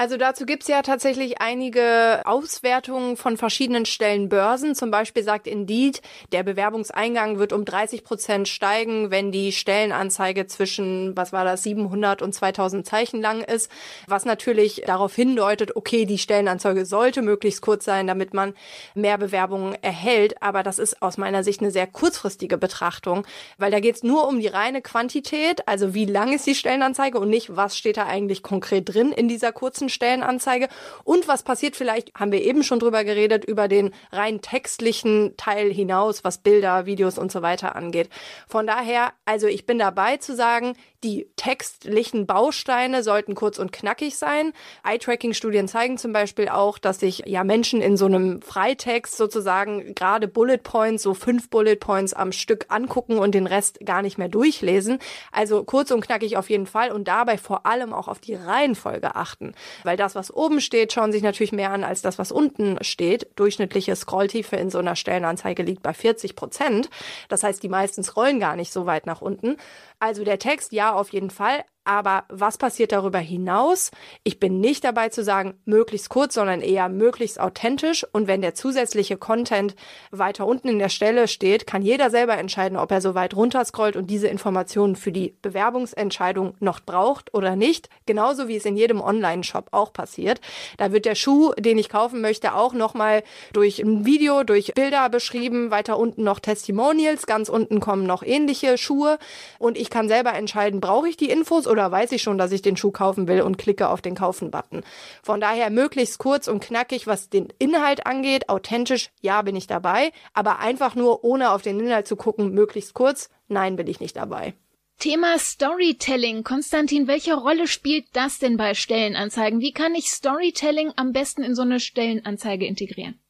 [0.00, 4.76] Also dazu gibt's ja tatsächlich einige Auswertungen von verschiedenen Stellenbörsen.
[4.76, 11.16] Zum Beispiel sagt Indeed, der Bewerbungseingang wird um 30 Prozent steigen, wenn die Stellenanzeige zwischen,
[11.16, 13.72] was war das, 700 und 2000 Zeichen lang ist.
[14.06, 18.54] Was natürlich darauf hindeutet, okay, die Stellenanzeige sollte möglichst kurz sein, damit man
[18.94, 20.40] mehr Bewerbungen erhält.
[20.40, 24.38] Aber das ist aus meiner Sicht eine sehr kurzfristige Betrachtung, weil da geht's nur um
[24.38, 28.44] die reine Quantität, also wie lang ist die Stellenanzeige und nicht, was steht da eigentlich
[28.44, 30.68] konkret drin in dieser kurzen kurzen Stellenanzeige.
[31.04, 35.72] Und was passiert vielleicht, haben wir eben schon drüber geredet, über den rein textlichen Teil
[35.72, 38.08] hinaus, was Bilder, Videos und so weiter angeht.
[38.46, 40.74] Von daher, also ich bin dabei zu sagen,
[41.04, 44.52] die textlichen Bausteine sollten kurz und knackig sein.
[44.82, 50.26] Eye-Tracking-Studien zeigen zum Beispiel auch, dass sich ja Menschen in so einem Freitext sozusagen gerade
[50.26, 54.28] Bullet Points, so fünf Bullet Points am Stück angucken und den Rest gar nicht mehr
[54.28, 54.98] durchlesen.
[55.30, 59.14] Also kurz und knackig auf jeden Fall und dabei vor allem auch auf die Reihenfolge
[59.14, 59.54] achten.
[59.84, 63.28] Weil das, was oben steht, schauen sich natürlich mehr an als das, was unten steht.
[63.36, 66.90] Durchschnittliche Scrolltiefe in so einer Stellenanzeige liegt bei 40 Prozent.
[67.28, 69.56] Das heißt, die meisten scrollen gar nicht so weit nach unten.
[69.98, 71.64] Also der Text, ja, auf jeden Fall.
[71.88, 73.90] Aber was passiert darüber hinaus?
[74.22, 78.06] Ich bin nicht dabei zu sagen, möglichst kurz, sondern eher möglichst authentisch.
[78.12, 79.74] Und wenn der zusätzliche Content
[80.10, 83.96] weiter unten in der Stelle steht, kann jeder selber entscheiden, ob er so weit runterscrollt
[83.96, 87.88] und diese Informationen für die Bewerbungsentscheidung noch braucht oder nicht.
[88.04, 90.42] Genauso wie es in jedem Online-Shop auch passiert.
[90.76, 93.22] Da wird der Schuh, den ich kaufen möchte, auch nochmal
[93.54, 95.70] durch ein Video, durch Bilder beschrieben.
[95.70, 97.24] Weiter unten noch Testimonials.
[97.24, 99.18] Ganz unten kommen noch ähnliche Schuhe.
[99.58, 102.52] Und ich kann selber entscheiden, brauche ich die Infos oder oder weiß ich schon, dass
[102.52, 104.82] ich den Schuh kaufen will und klicke auf den Kaufen-Button.
[105.22, 108.48] Von daher möglichst kurz und knackig, was den Inhalt angeht.
[108.48, 110.12] Authentisch, ja, bin ich dabei.
[110.34, 114.16] Aber einfach nur, ohne auf den Inhalt zu gucken, möglichst kurz, nein, bin ich nicht
[114.16, 114.54] dabei.
[114.98, 116.42] Thema Storytelling.
[116.42, 119.60] Konstantin, welche Rolle spielt das denn bei Stellenanzeigen?
[119.60, 123.20] Wie kann ich Storytelling am besten in so eine Stellenanzeige integrieren?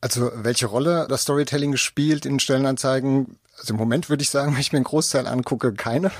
[0.00, 4.60] Also welche Rolle das Storytelling spielt in Stellenanzeigen, also im Moment würde ich sagen, wenn
[4.60, 6.10] ich mir einen Großteil angucke, keine.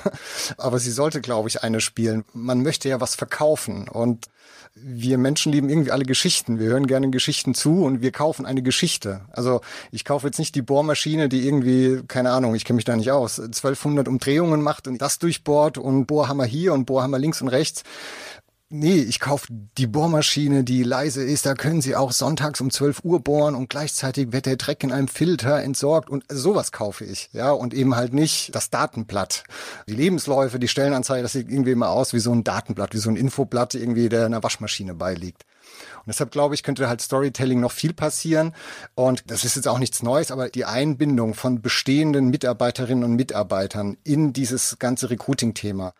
[0.56, 2.24] Aber sie sollte, glaube ich, eine spielen.
[2.32, 4.28] Man möchte ja was verkaufen und
[4.76, 6.58] wir Menschen lieben irgendwie alle Geschichten.
[6.58, 9.20] Wir hören gerne Geschichten zu und wir kaufen eine Geschichte.
[9.30, 9.60] Also
[9.92, 13.12] ich kaufe jetzt nicht die Bohrmaschine, die irgendwie, keine Ahnung, ich kenne mich da nicht
[13.12, 17.84] aus, 1200 Umdrehungen macht und das durchbohrt und Bohrhammer hier und Bohrhammer links und rechts
[18.68, 23.04] nee, ich kaufe die Bohrmaschine, die leise ist, da können Sie auch sonntags um 12
[23.04, 27.30] Uhr bohren und gleichzeitig wird der Dreck in einem Filter entsorgt und sowas kaufe ich,
[27.32, 29.44] ja, und eben halt nicht das Datenblatt.
[29.88, 33.10] Die Lebensläufe, die Stellenanzeige, das sieht irgendwie immer aus wie so ein Datenblatt, wie so
[33.10, 35.44] ein Infoblatt irgendwie, der einer Waschmaschine beiliegt.
[35.98, 38.54] Und deshalb glaube ich, könnte halt Storytelling noch viel passieren.
[38.94, 43.96] Und das ist jetzt auch nichts Neues, aber die Einbindung von bestehenden Mitarbeiterinnen und Mitarbeitern
[44.04, 45.94] in dieses ganze Recruiting-Thema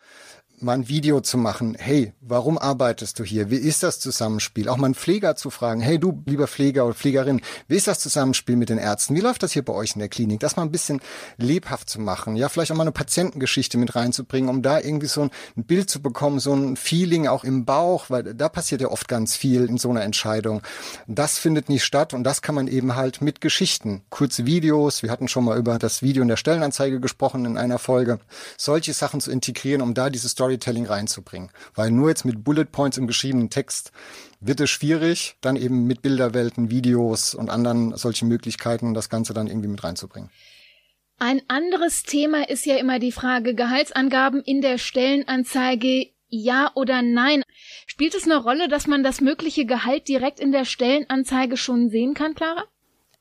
[0.59, 1.75] mal ein Video zu machen.
[1.77, 3.49] Hey, warum arbeitest du hier?
[3.49, 4.69] Wie ist das Zusammenspiel?
[4.69, 5.81] Auch mal einen Pfleger zu fragen.
[5.81, 9.15] Hey, du, lieber Pfleger oder Pflegerin, wie ist das Zusammenspiel mit den Ärzten?
[9.15, 10.39] Wie läuft das hier bei euch in der Klinik?
[10.39, 11.01] Das mal ein bisschen
[11.37, 12.35] lebhaft zu machen.
[12.35, 16.01] Ja, vielleicht auch mal eine Patientengeschichte mit reinzubringen, um da irgendwie so ein Bild zu
[16.01, 19.77] bekommen, so ein Feeling auch im Bauch, weil da passiert ja oft ganz viel in
[19.77, 20.61] so einer Entscheidung.
[21.07, 25.03] Das findet nicht statt und das kann man eben halt mit Geschichten, kurze Videos.
[25.03, 28.19] Wir hatten schon mal über das Video in der Stellenanzeige gesprochen in einer Folge.
[28.57, 31.49] Solche Sachen zu integrieren, um da diese Story Storytelling reinzubringen.
[31.73, 33.91] Weil nur jetzt mit Bullet Points im geschriebenen Text
[34.39, 39.47] wird es schwierig, dann eben mit Bilderwelten, Videos und anderen solchen Möglichkeiten das Ganze dann
[39.47, 40.29] irgendwie mit reinzubringen.
[41.17, 47.41] Ein anderes Thema ist ja immer die Frage Gehaltsangaben in der Stellenanzeige Ja oder nein?
[47.87, 52.13] Spielt es eine Rolle, dass man das mögliche Gehalt direkt in der Stellenanzeige schon sehen
[52.13, 52.65] kann, Clara?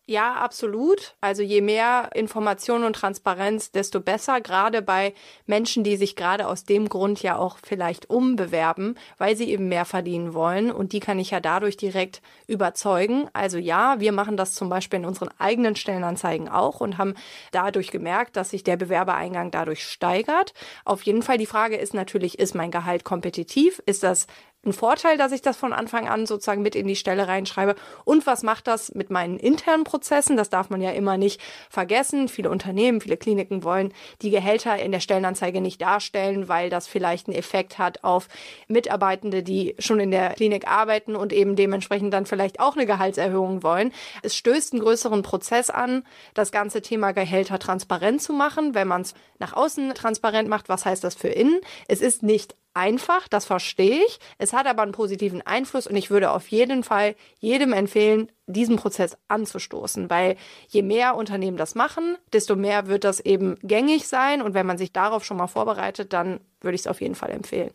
[0.07, 1.15] Ja, absolut.
[1.23, 5.15] Also je mehr Information und Transparenz, desto besser, gerade bei
[5.47, 9.87] Menschen, die sich gerade aus dem Grund ja auch vielleicht umbewerben, weil sie eben mehr
[9.87, 10.71] verdienen wollen.
[10.71, 13.31] Und die kann ich ja dadurch direkt überzeugen.
[13.33, 17.15] Also ja, wir machen das zum Beispiel in unseren eigenen Stellenanzeigen auch und haben
[17.51, 20.53] dadurch gemerkt, dass sich der Bewerbereingang dadurch steigert.
[20.85, 23.83] Auf jeden Fall die Frage ist natürlich, ist mein Gehalt kompetitiv?
[23.87, 24.27] Ist das
[24.67, 27.75] ein Vorteil, dass ich das von Anfang an sozusagen mit in die Stelle reinschreibe.
[28.05, 30.37] Und was macht das mit meinen internen Prozessen?
[30.37, 32.29] Das darf man ja immer nicht vergessen.
[32.29, 37.29] Viele Unternehmen, viele Kliniken wollen die Gehälter in der Stellenanzeige nicht darstellen, weil das vielleicht
[37.29, 38.29] einen Effekt hat auf
[38.69, 43.63] Mitarbeitende, die schon in der Klinik arbeiten und eben dementsprechend dann vielleicht auch eine Gehaltserhöhung
[43.63, 43.93] wollen.
[44.23, 49.03] Es stößt einen größeren Prozess an, das ganze Thema Gehälter transparent zu machen, wenn man
[49.03, 50.69] es nach außen transparent macht.
[50.69, 51.61] Was heißt das für innen?
[51.89, 54.19] Es ist nicht einfach, das verstehe ich.
[54.39, 58.77] Es hat aber einen positiven Einfluss und ich würde auf jeden Fall jedem empfehlen, diesen
[58.77, 60.37] Prozess anzustoßen, weil
[60.69, 64.79] je mehr Unternehmen das machen, desto mehr wird das eben gängig sein und wenn man
[64.79, 67.73] sich darauf schon mal vorbereitet, dann würde ich es auf jeden Fall empfehlen.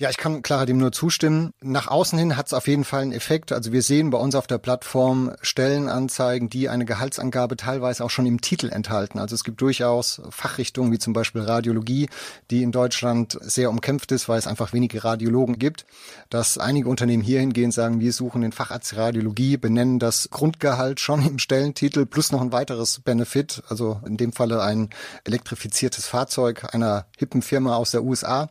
[0.00, 1.52] Ja, ich kann Clara dem nur zustimmen.
[1.60, 3.50] Nach außen hin hat es auf jeden Fall einen Effekt.
[3.50, 8.24] Also wir sehen bei uns auf der Plattform Stellenanzeigen, die eine Gehaltsangabe teilweise auch schon
[8.24, 9.18] im Titel enthalten.
[9.18, 12.08] Also es gibt durchaus Fachrichtungen wie zum Beispiel Radiologie,
[12.52, 15.84] die in Deutschland sehr umkämpft ist, weil es einfach wenige Radiologen gibt.
[16.30, 21.26] Dass einige Unternehmen hier hingehen, sagen, wir suchen den Facharzt Radiologie, benennen das Grundgehalt schon
[21.26, 24.90] im Stellentitel plus noch ein weiteres Benefit, also in dem Falle ein
[25.24, 28.48] elektrifiziertes Fahrzeug einer hippen Firma aus der USA.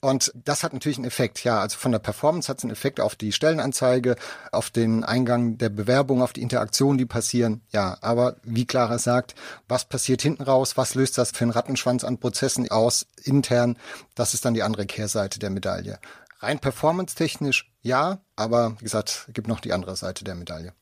[0.00, 1.60] Und das hat natürlich einen Effekt, ja.
[1.60, 4.16] Also von der Performance hat es einen Effekt auf die Stellenanzeige,
[4.52, 7.96] auf den Eingang der Bewerbung, auf die Interaktionen, die passieren, ja.
[8.00, 9.34] Aber wie Clara sagt,
[9.68, 10.76] was passiert hinten raus?
[10.76, 13.78] Was löst das für einen Rattenschwanz an Prozessen aus, intern?
[14.14, 15.98] Das ist dann die andere Kehrseite der Medaille.
[16.40, 18.20] Rein performance-technisch, ja.
[18.36, 20.74] Aber wie gesagt, gibt noch die andere Seite der Medaille.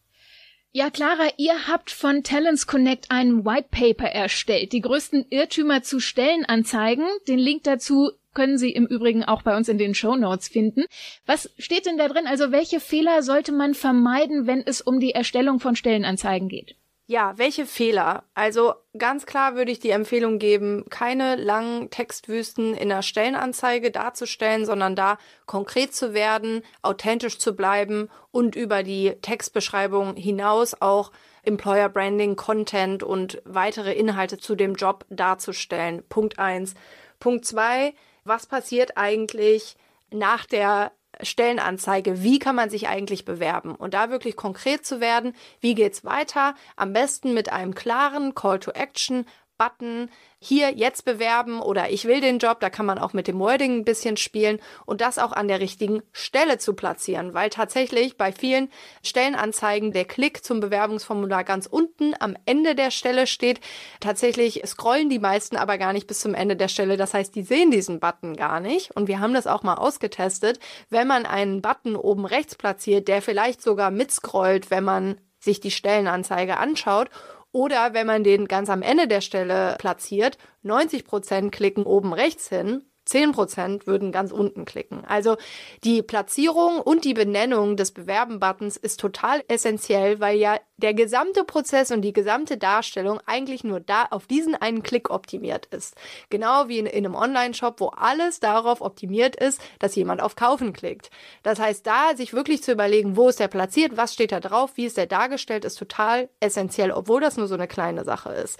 [0.74, 4.72] Ja, Clara, ihr habt von Talents Connect einen White Paper erstellt.
[4.72, 7.04] Die größten Irrtümer zu Stellenanzeigen.
[7.28, 10.84] Den Link dazu können Sie im Übrigen auch bei uns in den Show Notes finden.
[11.26, 12.26] Was steht denn da drin?
[12.26, 16.76] Also welche Fehler sollte man vermeiden, wenn es um die Erstellung von Stellenanzeigen geht?
[17.06, 18.24] Ja, welche Fehler?
[18.32, 24.64] Also ganz klar würde ich die Empfehlung geben, keine langen Textwüsten in der Stellenanzeige darzustellen,
[24.64, 31.88] sondern da konkret zu werden, authentisch zu bleiben und über die Textbeschreibung hinaus auch Employer
[31.88, 36.04] Branding, Content und weitere Inhalte zu dem Job darzustellen.
[36.08, 36.74] Punkt eins.
[37.18, 39.76] Punkt zwei was passiert eigentlich
[40.10, 43.74] nach der Stellenanzeige, wie kann man sich eigentlich bewerben?
[43.74, 48.58] Und da wirklich konkret zu werden, wie geht's weiter, am besten mit einem klaren Call
[48.58, 49.26] to Action,
[49.58, 53.38] Button, hier jetzt bewerben oder ich will den Job, da kann man auch mit dem
[53.38, 58.16] Wording ein bisschen spielen und das auch an der richtigen Stelle zu platzieren, weil tatsächlich
[58.16, 58.70] bei vielen
[59.04, 63.60] Stellenanzeigen der Klick zum Bewerbungsformular ganz unten am Ende der Stelle steht.
[64.00, 67.42] Tatsächlich scrollen die meisten aber gar nicht bis zum Ende der Stelle, das heißt, die
[67.42, 68.96] sehen diesen Button gar nicht.
[68.96, 70.58] Und wir haben das auch mal ausgetestet,
[70.90, 75.70] wenn man einen Button oben rechts platziert, der vielleicht sogar mitscrollt, wenn man sich die
[75.70, 77.10] Stellenanzeige anschaut
[77.52, 82.48] oder wenn man den ganz am Ende der Stelle platziert, 90 Prozent klicken oben rechts
[82.48, 85.04] hin 10 Prozent würden ganz unten klicken.
[85.04, 85.36] Also
[85.84, 91.90] die Platzierung und die Benennung des Bewerben-Buttons ist total essentiell, weil ja der gesamte Prozess
[91.90, 95.94] und die gesamte Darstellung eigentlich nur da auf diesen einen Klick optimiert ist.
[96.28, 100.72] Genau wie in, in einem Online-Shop, wo alles darauf optimiert ist, dass jemand auf Kaufen
[100.72, 101.10] klickt.
[101.42, 104.72] Das heißt, da sich wirklich zu überlegen, wo ist der platziert, was steht da drauf,
[104.74, 108.58] wie ist der dargestellt, ist total essentiell, obwohl das nur so eine kleine Sache ist.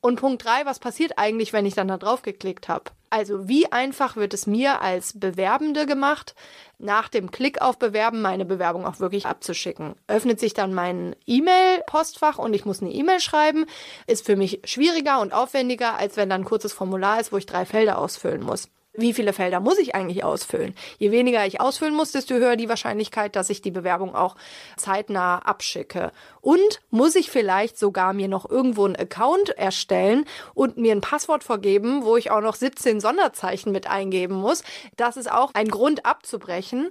[0.00, 2.84] Und Punkt drei, was passiert eigentlich, wenn ich dann da drauf geklickt habe?
[3.10, 6.34] Also wie einfach wird es mir als Bewerbende gemacht,
[6.78, 9.96] nach dem Klick auf Bewerben meine Bewerbung auch wirklich abzuschicken?
[10.06, 13.66] Öffnet sich dann mein E-Mail-Postfach und ich muss eine E-Mail schreiben,
[14.06, 17.46] ist für mich schwieriger und aufwendiger, als wenn dann ein kurzes Formular ist, wo ich
[17.46, 20.74] drei Felder ausfüllen muss wie viele Felder muss ich eigentlich ausfüllen?
[20.98, 24.36] Je weniger ich ausfüllen muss, desto höher die Wahrscheinlichkeit, dass ich die Bewerbung auch
[24.76, 26.10] zeitnah abschicke.
[26.40, 30.24] Und muss ich vielleicht sogar mir noch irgendwo einen Account erstellen
[30.54, 34.64] und mir ein Passwort vergeben, wo ich auch noch 17 Sonderzeichen mit eingeben muss?
[34.96, 36.90] Das ist auch ein Grund abzubrechen.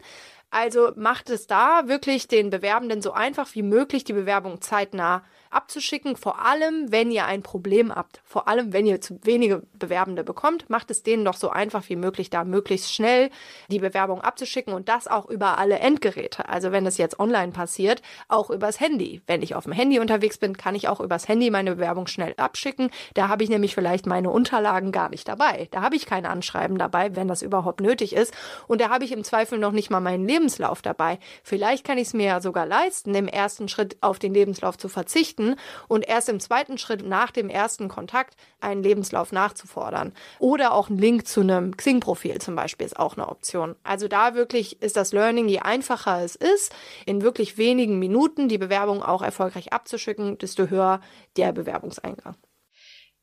[0.52, 6.16] Also macht es da wirklich den Bewerbenden so einfach wie möglich, die Bewerbung zeitnah abzuschicken,
[6.16, 10.70] vor allem wenn ihr ein Problem habt, vor allem wenn ihr zu wenige Bewerbende bekommt,
[10.70, 13.30] macht es denen doch so einfach wie möglich, da möglichst schnell
[13.70, 16.48] die Bewerbung abzuschicken und das auch über alle Endgeräte.
[16.48, 19.22] Also wenn es jetzt online passiert, auch übers Handy.
[19.28, 22.34] Wenn ich auf dem Handy unterwegs bin, kann ich auch übers Handy meine Bewerbung schnell
[22.38, 22.92] abschicken.
[23.16, 25.68] Da habe ich nämlich vielleicht meine Unterlagen gar nicht dabei.
[25.72, 28.34] Da habe ich kein Anschreiben dabei, wenn das überhaupt nötig ist.
[28.68, 31.20] Und da habe ich im Zweifel noch nicht mal meinen Lebenslauf dabei.
[31.44, 34.90] Vielleicht kann ich es mir ja sogar leisten, im ersten Schritt auf den Lebenslauf zu
[34.90, 35.39] verzichten
[35.88, 40.14] und erst im zweiten Schritt nach dem ersten Kontakt einen Lebenslauf nachzufordern.
[40.40, 43.76] Oder auch ein Link zu einem Xing-Profil zum Beispiel ist auch eine Option.
[43.84, 46.74] Also da wirklich ist das Learning, je einfacher es ist,
[47.06, 51.02] in wirklich wenigen Minuten die Bewerbung auch erfolgreich abzuschicken, desto höher
[51.38, 52.36] der Bewerbungseingang.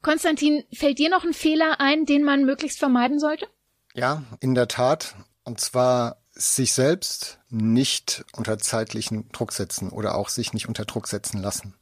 [0.03, 3.49] Konstantin, fällt dir noch ein Fehler ein, den man möglichst vermeiden sollte?
[3.95, 5.17] Ja, in der Tat.
[5.45, 11.09] Und zwar sich selbst nicht unter zeitlichen Druck setzen oder auch sich nicht unter Druck
[11.09, 11.75] setzen lassen.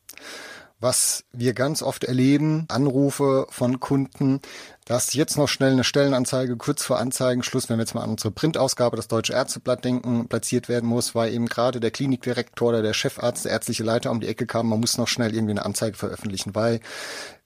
[0.80, 4.40] Was wir ganz oft erleben, Anrufe von Kunden,
[4.84, 8.32] dass jetzt noch schnell eine Stellenanzeige kurz vor Anzeigenschluss, wenn wir jetzt mal an unsere
[8.32, 12.92] Printausgabe, das Deutsche Ärzteblatt denken, platziert werden muss, weil eben gerade der Klinikdirektor oder der
[12.92, 15.96] Chefarzt, der ärztliche Leiter um die Ecke kam, man muss noch schnell irgendwie eine Anzeige
[15.96, 16.80] veröffentlichen, weil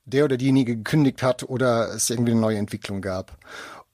[0.05, 3.37] der oder diejenige gekündigt hat oder es irgendwie eine neue Entwicklung gab.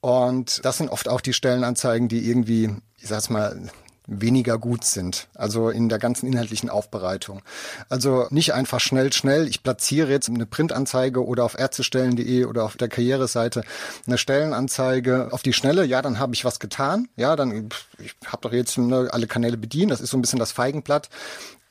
[0.01, 3.69] Und das sind oft auch die Stellenanzeigen, die irgendwie, ich sag's mal,
[4.07, 5.27] weniger gut sind.
[5.33, 7.41] Also in der ganzen inhaltlichen Aufbereitung.
[7.89, 9.47] Also nicht einfach schnell, schnell.
[9.47, 13.63] Ich platziere jetzt eine Printanzeige oder auf ärztestellen.de oder auf der Karriereseite
[14.05, 15.85] eine Stellenanzeige auf die Schnelle.
[15.85, 17.07] Ja, dann habe ich was getan.
[17.15, 19.91] Ja, dann ich habe doch jetzt ne, alle Kanäle bedient.
[19.91, 21.09] Das ist so ein bisschen das Feigenblatt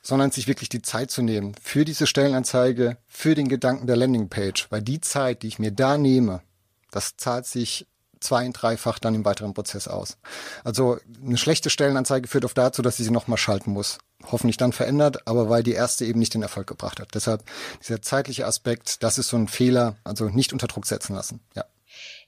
[0.06, 4.66] sondern sich wirklich die Zeit zu nehmen für diese Stellenanzeige, für den Gedanken der Landingpage,
[4.70, 6.42] weil die Zeit, die ich mir da nehme,
[6.90, 7.86] das zahlt sich
[8.24, 10.16] zwei- und dreifach dann im weiteren Prozess aus.
[10.64, 13.98] Also eine schlechte Stellenanzeige führt oft dazu, dass sie sie nochmal schalten muss.
[14.30, 17.08] Hoffentlich dann verändert, aber weil die erste eben nicht den Erfolg gebracht hat.
[17.14, 17.44] Deshalb
[17.82, 21.40] dieser zeitliche Aspekt, das ist so ein Fehler, also nicht unter Druck setzen lassen.
[21.54, 21.64] Ja.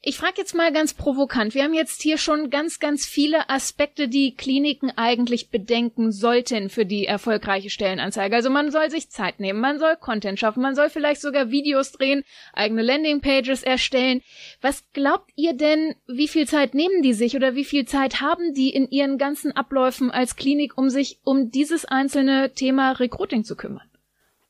[0.09, 1.53] Ich frage jetzt mal ganz provokant.
[1.57, 6.87] Wir haben jetzt hier schon ganz, ganz viele Aspekte, die Kliniken eigentlich bedenken sollten für
[6.87, 8.37] die erfolgreiche Stellenanzeige.
[8.37, 11.91] Also man soll sich Zeit nehmen, man soll Content schaffen, man soll vielleicht sogar Videos
[11.91, 14.23] drehen, eigene Landingpages erstellen.
[14.61, 18.55] Was glaubt ihr denn, wie viel Zeit nehmen die sich oder wie viel Zeit haben
[18.55, 23.57] die in ihren ganzen Abläufen als Klinik, um sich um dieses einzelne Thema Recruiting zu
[23.57, 23.91] kümmern?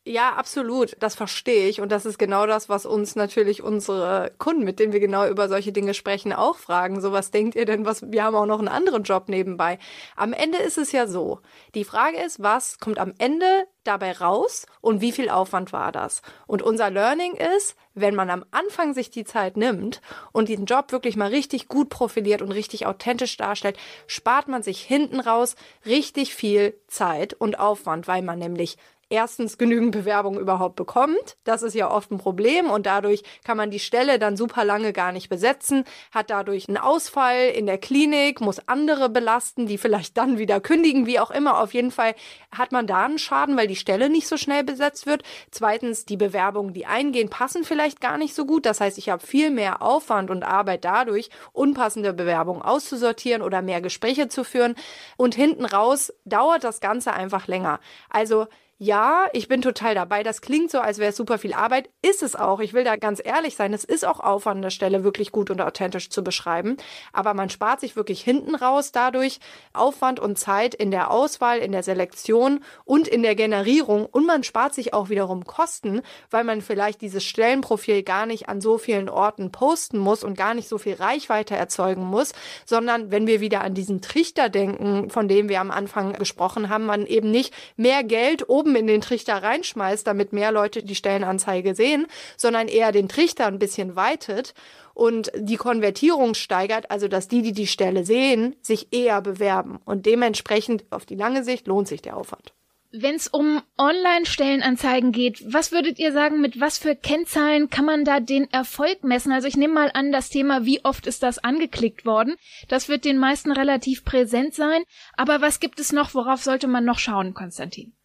[0.09, 0.97] Ja, absolut.
[1.01, 1.81] Das verstehe ich.
[1.81, 5.49] Und das ist genau das, was uns natürlich unsere Kunden, mit denen wir genau über
[5.49, 7.01] solche Dinge sprechen, auch fragen.
[7.01, 9.81] So, was denkt ihr denn, was, wir haben auch noch einen anderen Job nebenbei.
[10.14, 11.40] Am Ende ist es ja so.
[11.75, 16.23] Die Frage ist, was kommt am Ende dabei raus und wie viel Aufwand war das?
[16.47, 20.92] Und unser Learning ist, wenn man am Anfang sich die Zeit nimmt und diesen Job
[20.92, 26.35] wirklich mal richtig gut profiliert und richtig authentisch darstellt, spart man sich hinten raus richtig
[26.35, 28.77] viel Zeit und Aufwand, weil man nämlich
[29.09, 31.37] erstens genügend Bewerbungen überhaupt bekommt.
[31.45, 34.92] Das ist ja oft ein Problem und dadurch kann man die Stelle dann super lange
[34.92, 40.16] gar nicht besetzen, hat dadurch einen Ausfall in der Klinik, muss andere belasten, die vielleicht
[40.16, 41.61] dann wieder kündigen, wie auch immer.
[41.61, 42.14] Auf jeden Fall
[42.51, 45.23] hat man da einen Schaden, weil die Stelle nicht so schnell besetzt wird.
[45.51, 48.66] Zweitens, die Bewerbungen, die eingehen, passen vielleicht gar nicht so gut.
[48.66, 53.81] Das heißt, ich habe viel mehr Aufwand und Arbeit dadurch, unpassende Bewerbungen auszusortieren oder mehr
[53.81, 54.75] Gespräche zu führen.
[55.16, 57.79] Und hinten raus dauert das Ganze einfach länger.
[58.11, 58.47] Also
[58.78, 60.22] ja, ich bin total dabei.
[60.22, 61.88] Das klingt so, als wäre es super viel Arbeit.
[62.02, 62.60] Ist es auch.
[62.60, 63.72] Ich will da ganz ehrlich sein.
[63.72, 66.76] Es ist auch Aufwand an der Stelle, wirklich gut und authentisch zu beschreiben.
[67.14, 69.38] Aber man spart sich wirklich hinten raus dadurch
[69.72, 74.04] Aufwand und Zeit in der Auswahl, in der Selektion und in der Generierung.
[74.04, 78.60] Und man spart sich auch wiederum Kosten, weil man vielleicht dieses Stellenprofil gar nicht an
[78.60, 82.34] so vielen Orten posten muss und gar nicht so viel Reichweite erzeugen muss,
[82.66, 86.84] sondern wenn wir wieder an diesen Trichter denken, von dem wir am Anfang gesprochen haben,
[86.84, 90.94] man eben nicht mehr Geld oben oben in den Trichter reinschmeißt, damit mehr Leute die
[90.96, 94.55] Stellenanzeige sehen, sondern eher den Trichter ein bisschen weitet
[94.92, 99.79] und die Konvertierung steigert, also dass die, die die Stelle sehen, sich eher bewerben.
[99.85, 102.55] Und dementsprechend auf die lange Sicht lohnt sich der Aufwand.
[102.92, 108.05] Wenn es um Online-Stellenanzeigen geht, was würdet ihr sagen, mit was für Kennzahlen kann man
[108.05, 109.33] da den Erfolg messen?
[109.33, 112.37] Also ich nehme mal an, das Thema, wie oft ist das angeklickt worden?
[112.68, 114.83] Das wird den meisten relativ präsent sein.
[115.14, 116.14] Aber was gibt es noch?
[116.14, 117.95] Worauf sollte man noch schauen, Konstantin?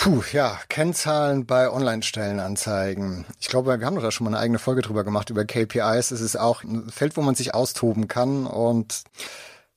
[0.00, 3.24] Puh, ja, Kennzahlen bei Online-Stellenanzeigen.
[3.40, 6.12] Ich glaube, wir haben doch da schon mal eine eigene Folge drüber gemacht, über KPIs.
[6.12, 9.02] Es ist auch ein Feld, wo man sich austoben kann und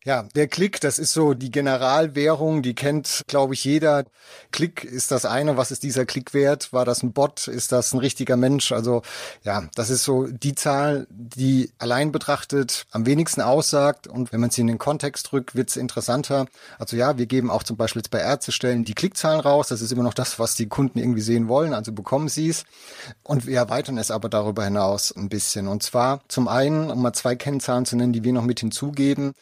[0.04, 4.06] Ja, der Klick, das ist so die Generalwährung, die kennt, glaube ich, jeder.
[4.52, 6.74] Klick ist das eine, was ist dieser Klick wert?
[6.74, 7.48] War das ein Bot?
[7.48, 8.72] Ist das ein richtiger Mensch?
[8.72, 9.04] Also
[9.44, 14.08] ja, das ist so die Zahl, die allein betrachtet am wenigsten aussagt.
[14.08, 16.48] Und wenn man sie in den Kontext drückt, wird es interessanter.
[16.80, 19.68] Also ja, wir geben auch zum Beispiel jetzt bei Ärztestellen die Klickzahlen raus.
[19.68, 21.76] Das ist immer noch das, was die Kunden irgendwie sehen wollen.
[21.76, 22.64] Also bekommen sie es.
[23.22, 25.68] Und wir erweitern es aber darüber hinaus ein bisschen.
[25.68, 29.34] Und zwar zum einen, um mal zwei Kennzahlen zu nennen, die wir noch mit hinzugeben.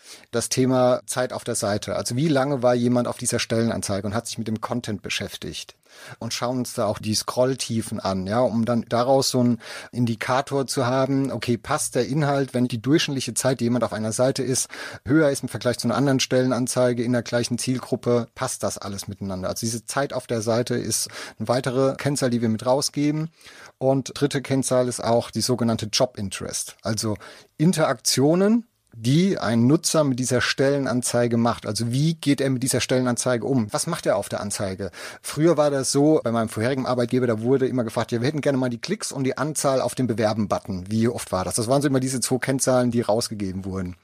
[0.50, 1.96] Das Thema Zeit auf der Seite.
[1.96, 5.76] Also wie lange war jemand auf dieser Stellenanzeige und hat sich mit dem Content beschäftigt?
[6.18, 9.60] Und schauen uns da auch die Scrolltiefen an, ja, um dann daraus so einen
[9.92, 14.12] Indikator zu haben, okay, passt der Inhalt, wenn die durchschnittliche Zeit, die jemand auf einer
[14.12, 14.70] Seite ist,
[15.06, 19.08] höher ist im Vergleich zu einer anderen Stellenanzeige in der gleichen Zielgruppe, passt das alles
[19.08, 19.50] miteinander.
[19.50, 23.30] Also diese Zeit auf der Seite ist eine weitere Kennzahl, die wir mit rausgeben.
[23.78, 26.76] Und dritte Kennzahl ist auch die sogenannte Job Interest.
[26.82, 27.18] Also
[27.58, 31.66] Interaktionen die ein Nutzer mit dieser Stellenanzeige macht.
[31.66, 33.68] Also wie geht er mit dieser Stellenanzeige um?
[33.72, 34.92] Was macht er auf der Anzeige?
[35.22, 38.42] Früher war das so, bei meinem vorherigen Arbeitgeber, da wurde immer gefragt, ja, wir hätten
[38.42, 40.86] gerne mal die Klicks und die Anzahl auf dem Bewerben-Button.
[40.90, 41.56] Wie oft war das?
[41.56, 43.96] Das waren so immer diese zwei Kennzahlen, die rausgegeben wurden.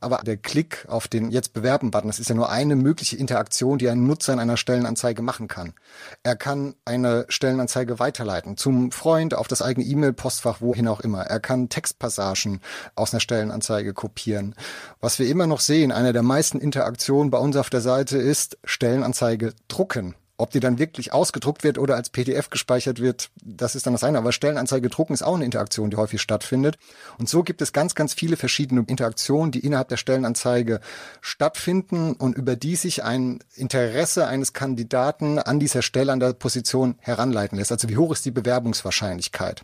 [0.00, 3.88] Aber der Klick auf den Jetzt bewerben-Button, das ist ja nur eine mögliche Interaktion, die
[3.88, 5.74] ein Nutzer in einer Stellenanzeige machen kann.
[6.22, 11.22] Er kann eine Stellenanzeige weiterleiten zum Freund, auf das eigene E-Mail-Postfach, wohin auch immer.
[11.22, 12.60] Er kann Textpassagen
[12.94, 14.54] aus einer Stellenanzeige kopieren.
[15.00, 18.58] Was wir immer noch sehen, eine der meisten Interaktionen bei uns auf der Seite ist
[18.64, 20.14] Stellenanzeige drucken.
[20.38, 24.04] Ob die dann wirklich ausgedruckt wird oder als PDF gespeichert wird, das ist dann das
[24.04, 24.18] eine.
[24.18, 26.76] Aber Stellenanzeige drucken ist auch eine Interaktion, die häufig stattfindet.
[27.18, 30.80] Und so gibt es ganz, ganz viele verschiedene Interaktionen, die innerhalb der Stellenanzeige
[31.20, 36.96] stattfinden und über die sich ein Interesse eines Kandidaten an dieser Stelle, an der Position
[37.00, 37.72] heranleiten lässt.
[37.72, 39.62] Also wie hoch ist die Bewerbungswahrscheinlichkeit?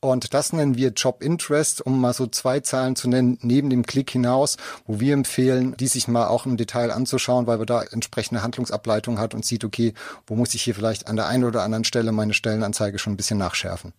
[0.00, 3.84] Und das nennen wir Job Interest, um mal so zwei Zahlen zu nennen, neben dem
[3.84, 4.56] Klick hinaus,
[4.86, 9.18] wo wir empfehlen, die sich mal auch im Detail anzuschauen, weil wir da entsprechende Handlungsableitung
[9.18, 9.94] hat und sieht, okay,
[10.26, 13.16] wo muss ich hier vielleicht an der einen oder anderen Stelle meine Stellenanzeige schon ein
[13.16, 13.92] bisschen nachschärfen.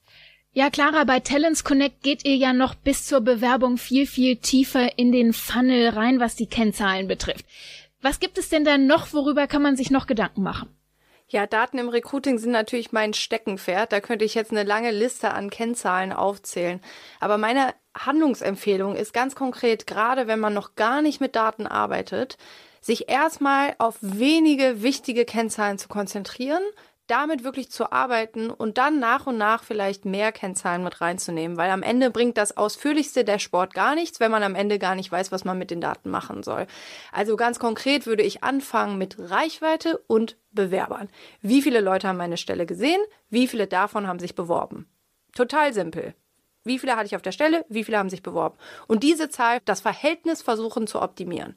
[0.51, 4.97] Ja, Clara, bei Talents Connect geht ihr ja noch bis zur Bewerbung viel, viel tiefer
[4.97, 7.45] in den Funnel rein, was die Kennzahlen betrifft.
[8.01, 10.69] Was gibt es denn da noch, worüber kann man sich noch Gedanken machen?
[11.31, 13.91] Ja, Daten im Recruiting sind natürlich mein Steckenpferd.
[13.91, 16.81] Da könnte ich jetzt eine lange Liste an Kennzahlen aufzählen.
[17.19, 22.37] Aber meine Handlungsempfehlung ist ganz konkret, gerade wenn man noch gar nicht mit Daten arbeitet,
[22.81, 26.63] sich erstmal auf wenige wichtige Kennzahlen zu konzentrieren,
[27.09, 31.71] damit wirklich zu arbeiten und dann nach und nach vielleicht mehr Kennzahlen mit reinzunehmen, weil
[31.71, 35.11] am Ende bringt das ausführlichste der Sport gar nichts, wenn man am Ende gar nicht
[35.11, 36.67] weiß, was man mit den Daten machen soll.
[37.11, 41.09] Also ganz konkret würde ich anfangen mit Reichweite und Bewerbern.
[41.41, 43.01] Wie viele Leute haben meine Stelle gesehen?
[43.29, 44.87] Wie viele davon haben sich beworben?
[45.33, 46.13] Total simpel.
[46.69, 47.65] Wie viele hatte ich auf der Stelle?
[47.67, 48.55] Wie viele haben sich beworben?
[48.87, 51.55] Und diese Zahl, das Verhältnis versuchen zu optimieren.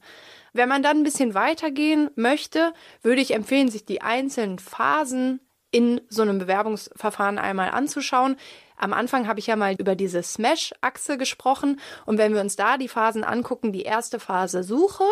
[0.55, 5.41] Wenn man dann ein bisschen weitergehen möchte, würde ich empfehlen, sich die einzelnen Phasen
[5.71, 8.37] in so einem Bewerbungsverfahren einmal anzuschauen.
[8.83, 11.79] Am Anfang habe ich ja mal über diese Smash-Achse gesprochen.
[12.05, 15.05] Und wenn wir uns da die Phasen angucken, die erste Phase Suche,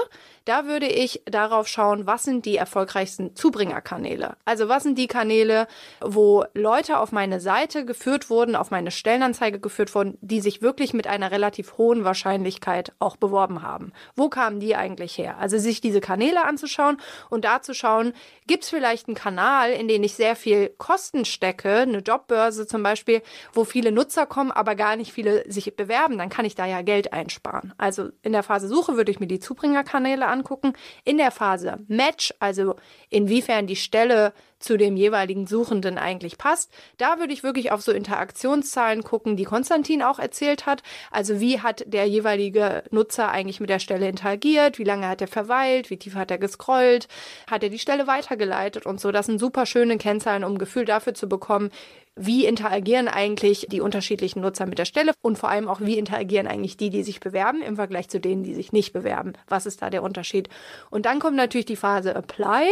[0.44, 4.36] da würde ich darauf schauen, was sind die erfolgreichsten Zubringerkanäle.
[4.44, 5.68] Also was sind die Kanäle,
[6.00, 10.92] wo Leute auf meine Seite geführt wurden, auf meine Stellenanzeige geführt wurden, die sich wirklich
[10.92, 13.92] mit einer relativ hohen Wahrscheinlichkeit auch beworben haben.
[14.16, 15.38] Wo kamen die eigentlich her?
[15.38, 16.96] Also sich diese Kanäle anzuschauen
[17.28, 18.14] und da zu schauen,
[18.48, 22.82] gibt es vielleicht einen Kanal, in den ich sehr viel Kosten stecke, eine Jobbörse zum
[22.82, 26.54] Beispiel, wo wo viele Nutzer kommen, aber gar nicht viele sich bewerben, dann kann ich
[26.54, 27.74] da ja Geld einsparen.
[27.76, 30.72] Also in der Phase Suche würde ich mir die Zubringerkanäle angucken.
[31.04, 32.76] In der Phase Match, also
[33.10, 36.70] inwiefern die Stelle zu dem jeweiligen Suchenden eigentlich passt.
[36.98, 40.82] Da würde ich wirklich auf so Interaktionszahlen gucken, die Konstantin auch erzählt hat.
[41.10, 44.78] Also wie hat der jeweilige Nutzer eigentlich mit der Stelle interagiert?
[44.78, 45.90] Wie lange hat er verweilt?
[45.90, 47.08] Wie tief hat er gescrollt?
[47.50, 49.10] Hat er die Stelle weitergeleitet und so?
[49.12, 51.70] Das sind super schöne Kennzahlen, um ein Gefühl dafür zu bekommen,
[52.16, 56.46] wie interagieren eigentlich die unterschiedlichen Nutzer mit der Stelle und vor allem auch, wie interagieren
[56.46, 59.32] eigentlich die, die sich bewerben im Vergleich zu denen, die sich nicht bewerben.
[59.48, 60.48] Was ist da der Unterschied?
[60.90, 62.66] Und dann kommt natürlich die Phase Apply,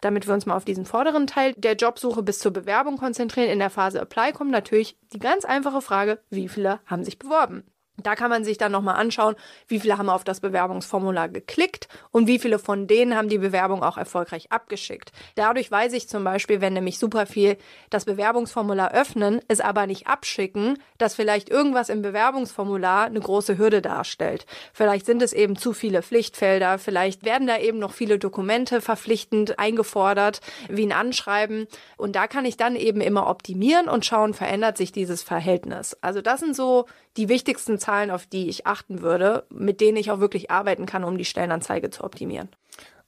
[0.00, 3.50] damit wir uns mal auf diesen vorderen Teil der Jobsuche bis zur Bewerbung konzentrieren.
[3.50, 7.64] In der Phase Apply kommt natürlich die ganz einfache Frage, wie viele haben sich beworben?
[7.96, 9.36] Da kann man sich dann nochmal anschauen,
[9.68, 13.84] wie viele haben auf das Bewerbungsformular geklickt und wie viele von denen haben die Bewerbung
[13.84, 15.12] auch erfolgreich abgeschickt.
[15.36, 17.56] Dadurch weiß ich zum Beispiel, wenn nämlich super viel
[17.90, 23.80] das Bewerbungsformular öffnen, es aber nicht abschicken, dass vielleicht irgendwas im Bewerbungsformular eine große Hürde
[23.80, 24.44] darstellt.
[24.72, 29.60] Vielleicht sind es eben zu viele Pflichtfelder, vielleicht werden da eben noch viele Dokumente verpflichtend
[29.60, 31.68] eingefordert, wie ein Anschreiben.
[31.96, 35.96] Und da kann ich dann eben immer optimieren und schauen, verändert sich dieses Verhältnis.
[36.00, 36.86] Also das sind so
[37.16, 41.04] die wichtigsten Zahlen, auf die ich achten würde, mit denen ich auch wirklich arbeiten kann,
[41.04, 42.48] um die Stellenanzeige zu optimieren.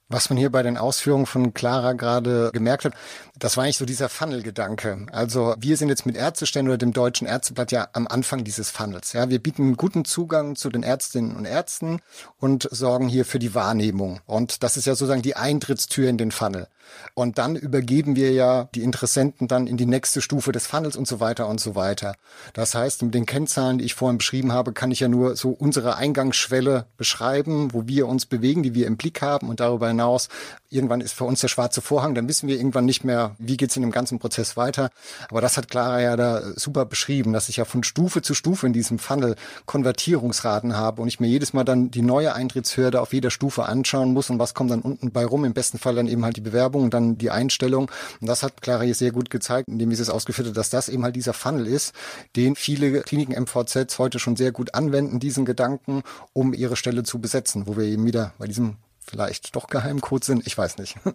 [0.09, 2.93] Was man hier bei den Ausführungen von Clara gerade gemerkt hat,
[3.37, 5.07] das war eigentlich so dieser Funnel-Gedanke.
[5.11, 9.15] Also wir sind jetzt mit Ärztestellen oder dem Deutschen Ärzteblatt ja am Anfang dieses Funnels.
[9.15, 12.01] Ja, wir bieten guten Zugang zu den Ärztinnen und Ärzten
[12.39, 14.21] und sorgen hier für die Wahrnehmung.
[14.27, 16.69] Und das ist ja sozusagen die Eintrittstür in den Funnel.
[17.14, 21.09] Und dann übergeben wir ja die Interessenten dann in die nächste Stufe des Funnels und
[21.09, 22.14] so weiter und so weiter.
[22.53, 25.51] Das heißt, mit den Kennzahlen, die ich vorhin beschrieben habe, kann ich ja nur so
[25.51, 30.28] unsere Eingangsschwelle beschreiben, wo wir uns bewegen, die wir im Blick haben und darüber hinaus,
[30.71, 33.77] irgendwann ist für uns der schwarze Vorhang, dann wissen wir irgendwann nicht mehr, wie geht's
[33.77, 34.91] in dem ganzen Prozess weiter.
[35.29, 38.67] Aber das hat Clara ja da super beschrieben, dass ich ja von Stufe zu Stufe
[38.67, 39.37] in diesem Funnel
[39.67, 44.12] Konvertierungsraten habe und ich mir jedes Mal dann die neue Eintrittshürde auf jeder Stufe anschauen
[44.12, 45.45] muss und was kommt dann unten bei rum.
[45.45, 47.91] Im besten Fall dann eben halt die Bewerbung und dann die Einstellung.
[48.21, 50.89] Und das hat Clara hier sehr gut gezeigt, indem sie es ausgeführt hat, dass das
[50.89, 51.95] eben halt dieser Funnel ist,
[52.35, 56.03] den viele Kliniken MVZs heute schon sehr gut anwenden, diesen Gedanken,
[56.33, 58.77] um ihre Stelle zu besetzen, wo wir eben wieder bei diesem
[59.07, 60.47] vielleicht doch Geheimcode sind.
[60.47, 60.97] Ich weiß nicht.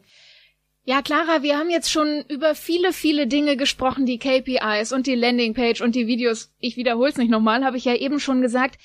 [0.83, 5.13] Ja, Clara, wir haben jetzt schon über viele, viele Dinge gesprochen, die KPIs und die
[5.13, 6.51] Landingpage und die Videos.
[6.59, 8.79] Ich wiederhole es nicht nochmal, habe ich ja eben schon gesagt.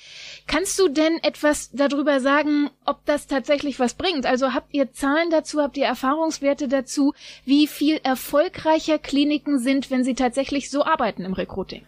[0.45, 4.27] Kannst du denn etwas darüber sagen, ob das tatsächlich was bringt?
[4.27, 7.13] Also habt ihr Zahlen dazu, habt ihr Erfahrungswerte dazu,
[7.45, 11.83] wie viel erfolgreicher Kliniken sind, wenn sie tatsächlich so arbeiten im Recruiting?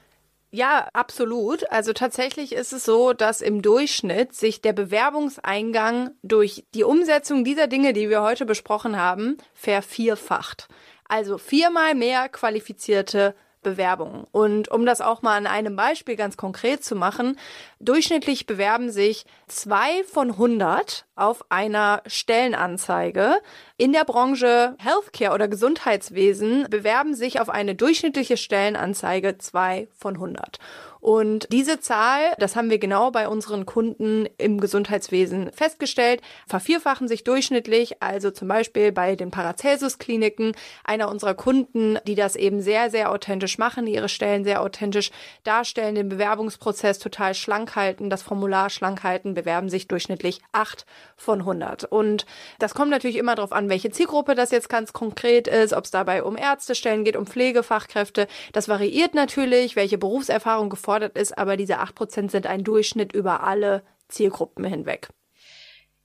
[0.52, 1.72] Ja, absolut.
[1.72, 7.68] Also tatsächlich ist es so, dass im Durchschnitt sich der Bewerbungseingang durch die Umsetzung dieser
[7.68, 10.68] Dinge, die wir heute besprochen haben, vervierfacht.
[11.08, 14.26] Also viermal mehr qualifizierte Bewerbungen.
[14.32, 17.38] Und um das auch mal an einem Beispiel ganz konkret zu machen,
[17.80, 23.42] durchschnittlich bewerben sich zwei von 100 auf einer Stellenanzeige.
[23.78, 30.60] In der Branche Healthcare oder Gesundheitswesen bewerben sich auf eine durchschnittliche Stellenanzeige zwei von 100.
[31.02, 37.24] Und diese Zahl, das haben wir genau bei unseren Kunden im Gesundheitswesen festgestellt, vervierfachen sich
[37.24, 38.04] durchschnittlich.
[38.04, 40.52] Also zum Beispiel bei den Paracelsus-Kliniken,
[40.84, 45.12] einer unserer Kunden, die das eben sehr, sehr authentisch machen, ihre Stellen sehr authentisch
[45.44, 50.86] darstellen, den Bewerbungsprozess total schlank halten, das Formular schlank halten, bewerben sich durchschnittlich acht
[51.16, 51.86] von 100.
[51.86, 52.26] Und
[52.60, 55.92] das kommt natürlich immer darauf an, welche Zielgruppe das jetzt ganz konkret ist, ob es
[55.92, 58.28] dabei um Ärztestellen geht, um Pflegefachkräfte.
[58.54, 63.84] Das variiert natürlich, welche Berufserfahrung gefordert ist, aber diese 8% sind ein Durchschnitt über alle
[64.08, 65.10] Zielgruppen hinweg.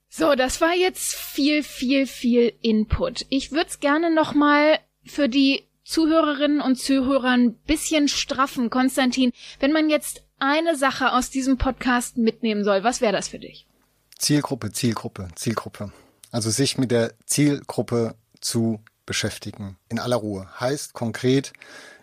[0.09, 3.27] So, das war jetzt viel, viel, viel Input.
[3.31, 8.71] Ich würde es gerne nochmal für die Zuhörerinnen und Zuhörer ein bisschen straffen.
[8.71, 13.39] Konstantin, wenn man jetzt eine Sache aus diesem Podcast mitnehmen soll, was wäre das für
[13.39, 13.67] dich?
[14.19, 15.93] Zielgruppe, Zielgruppe, Zielgruppe.
[16.31, 19.77] Also sich mit der Zielgruppe zu beschäftigen.
[19.89, 20.49] In aller Ruhe.
[20.61, 21.53] Heißt konkret,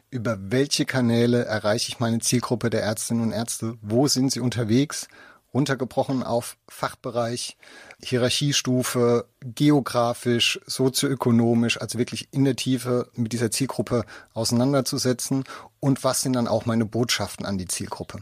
[0.10, 3.76] über welche Kanäle erreiche ich meine Zielgruppe der Ärztinnen und Ärzte?
[3.82, 5.08] Wo sind sie unterwegs?
[5.54, 7.58] Runtergebrochen auf Fachbereich,
[8.02, 15.44] Hierarchiestufe, geografisch, sozioökonomisch, also wirklich in der Tiefe mit dieser Zielgruppe auseinanderzusetzen.
[15.82, 18.20] Und was sind dann auch meine Botschaften an die Zielgruppe?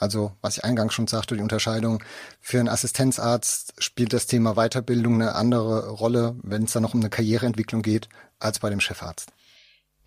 [0.00, 2.02] Also, was ich eingangs schon sagte, die Unterscheidung.
[2.40, 7.00] Für einen Assistenzarzt spielt das Thema Weiterbildung eine andere Rolle, wenn es dann noch um
[7.00, 9.30] eine Karriereentwicklung geht, als bei dem Chefarzt.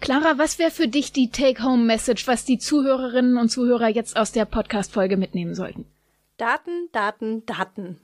[0.02, 4.46] Clara, was wäre für dich die Take-Home-Message, was die Zuhörerinnen und Zuhörer jetzt aus der
[4.46, 5.86] Podcast-Folge mitnehmen sollten?
[6.38, 8.02] Daten, Daten, Daten.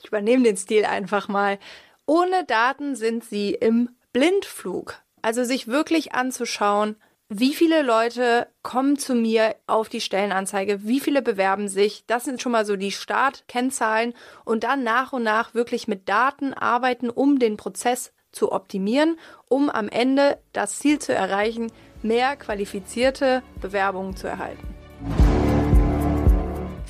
[0.00, 1.58] Ich übernehme den Stil einfach mal.
[2.04, 5.00] Ohne Daten sind sie im Blindflug.
[5.22, 6.96] Also sich wirklich anzuschauen,
[7.38, 12.04] wie viele Leute kommen zu mir auf die Stellenanzeige, wie viele bewerben sich.
[12.06, 14.12] Das sind schon mal so die Startkennzahlen
[14.44, 19.18] und dann nach und nach wirklich mit Daten arbeiten, um den Prozess zu optimieren,
[19.48, 21.72] um am Ende das Ziel zu erreichen,
[22.02, 24.71] mehr qualifizierte Bewerbungen zu erhalten.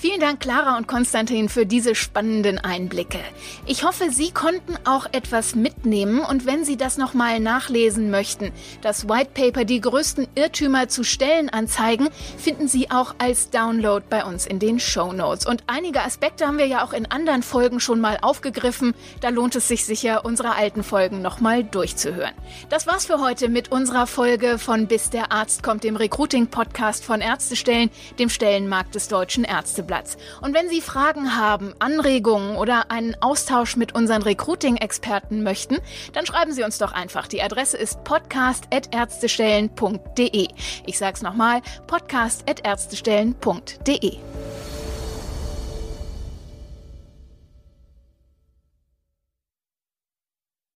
[0.02, 3.20] Vielen Dank, Clara und Konstantin, für diese spannenden Einblicke.
[3.66, 8.50] Ich hoffe, Sie konnten auch etwas mitnehmen und wenn Sie das nochmal nachlesen möchten,
[8.80, 14.44] das White Paper Die größten Irrtümer zu Stellenanzeigen, finden Sie auch als Download bei uns
[14.44, 15.46] in den Show Notes.
[15.46, 18.94] Und einige Aspekte haben wir ja auch in anderen Folgen schon mal aufgegriffen.
[19.20, 22.34] Da lohnt es sich sicher, unsere alten Folgen nochmal durchzuhören.
[22.70, 27.20] Das war's für heute mit unserer Folge von Bis der Arzt kommt, dem Recruiting-Podcast von
[27.20, 27.88] Ärztestellen,
[28.18, 29.91] dem Stellenmarkt des Deutschen Ärzteblatts.
[29.92, 30.16] Arbeitsplatz.
[30.40, 35.78] Und wenn Sie Fragen haben, Anregungen oder einen Austausch mit unseren Recruiting-Experten möchten,
[36.12, 37.26] dann schreiben Sie uns doch einfach.
[37.28, 40.48] Die Adresse ist podcast.ärztestellen.de.
[40.86, 44.18] Ich sage es nochmal, podcast.ärztestellen.de.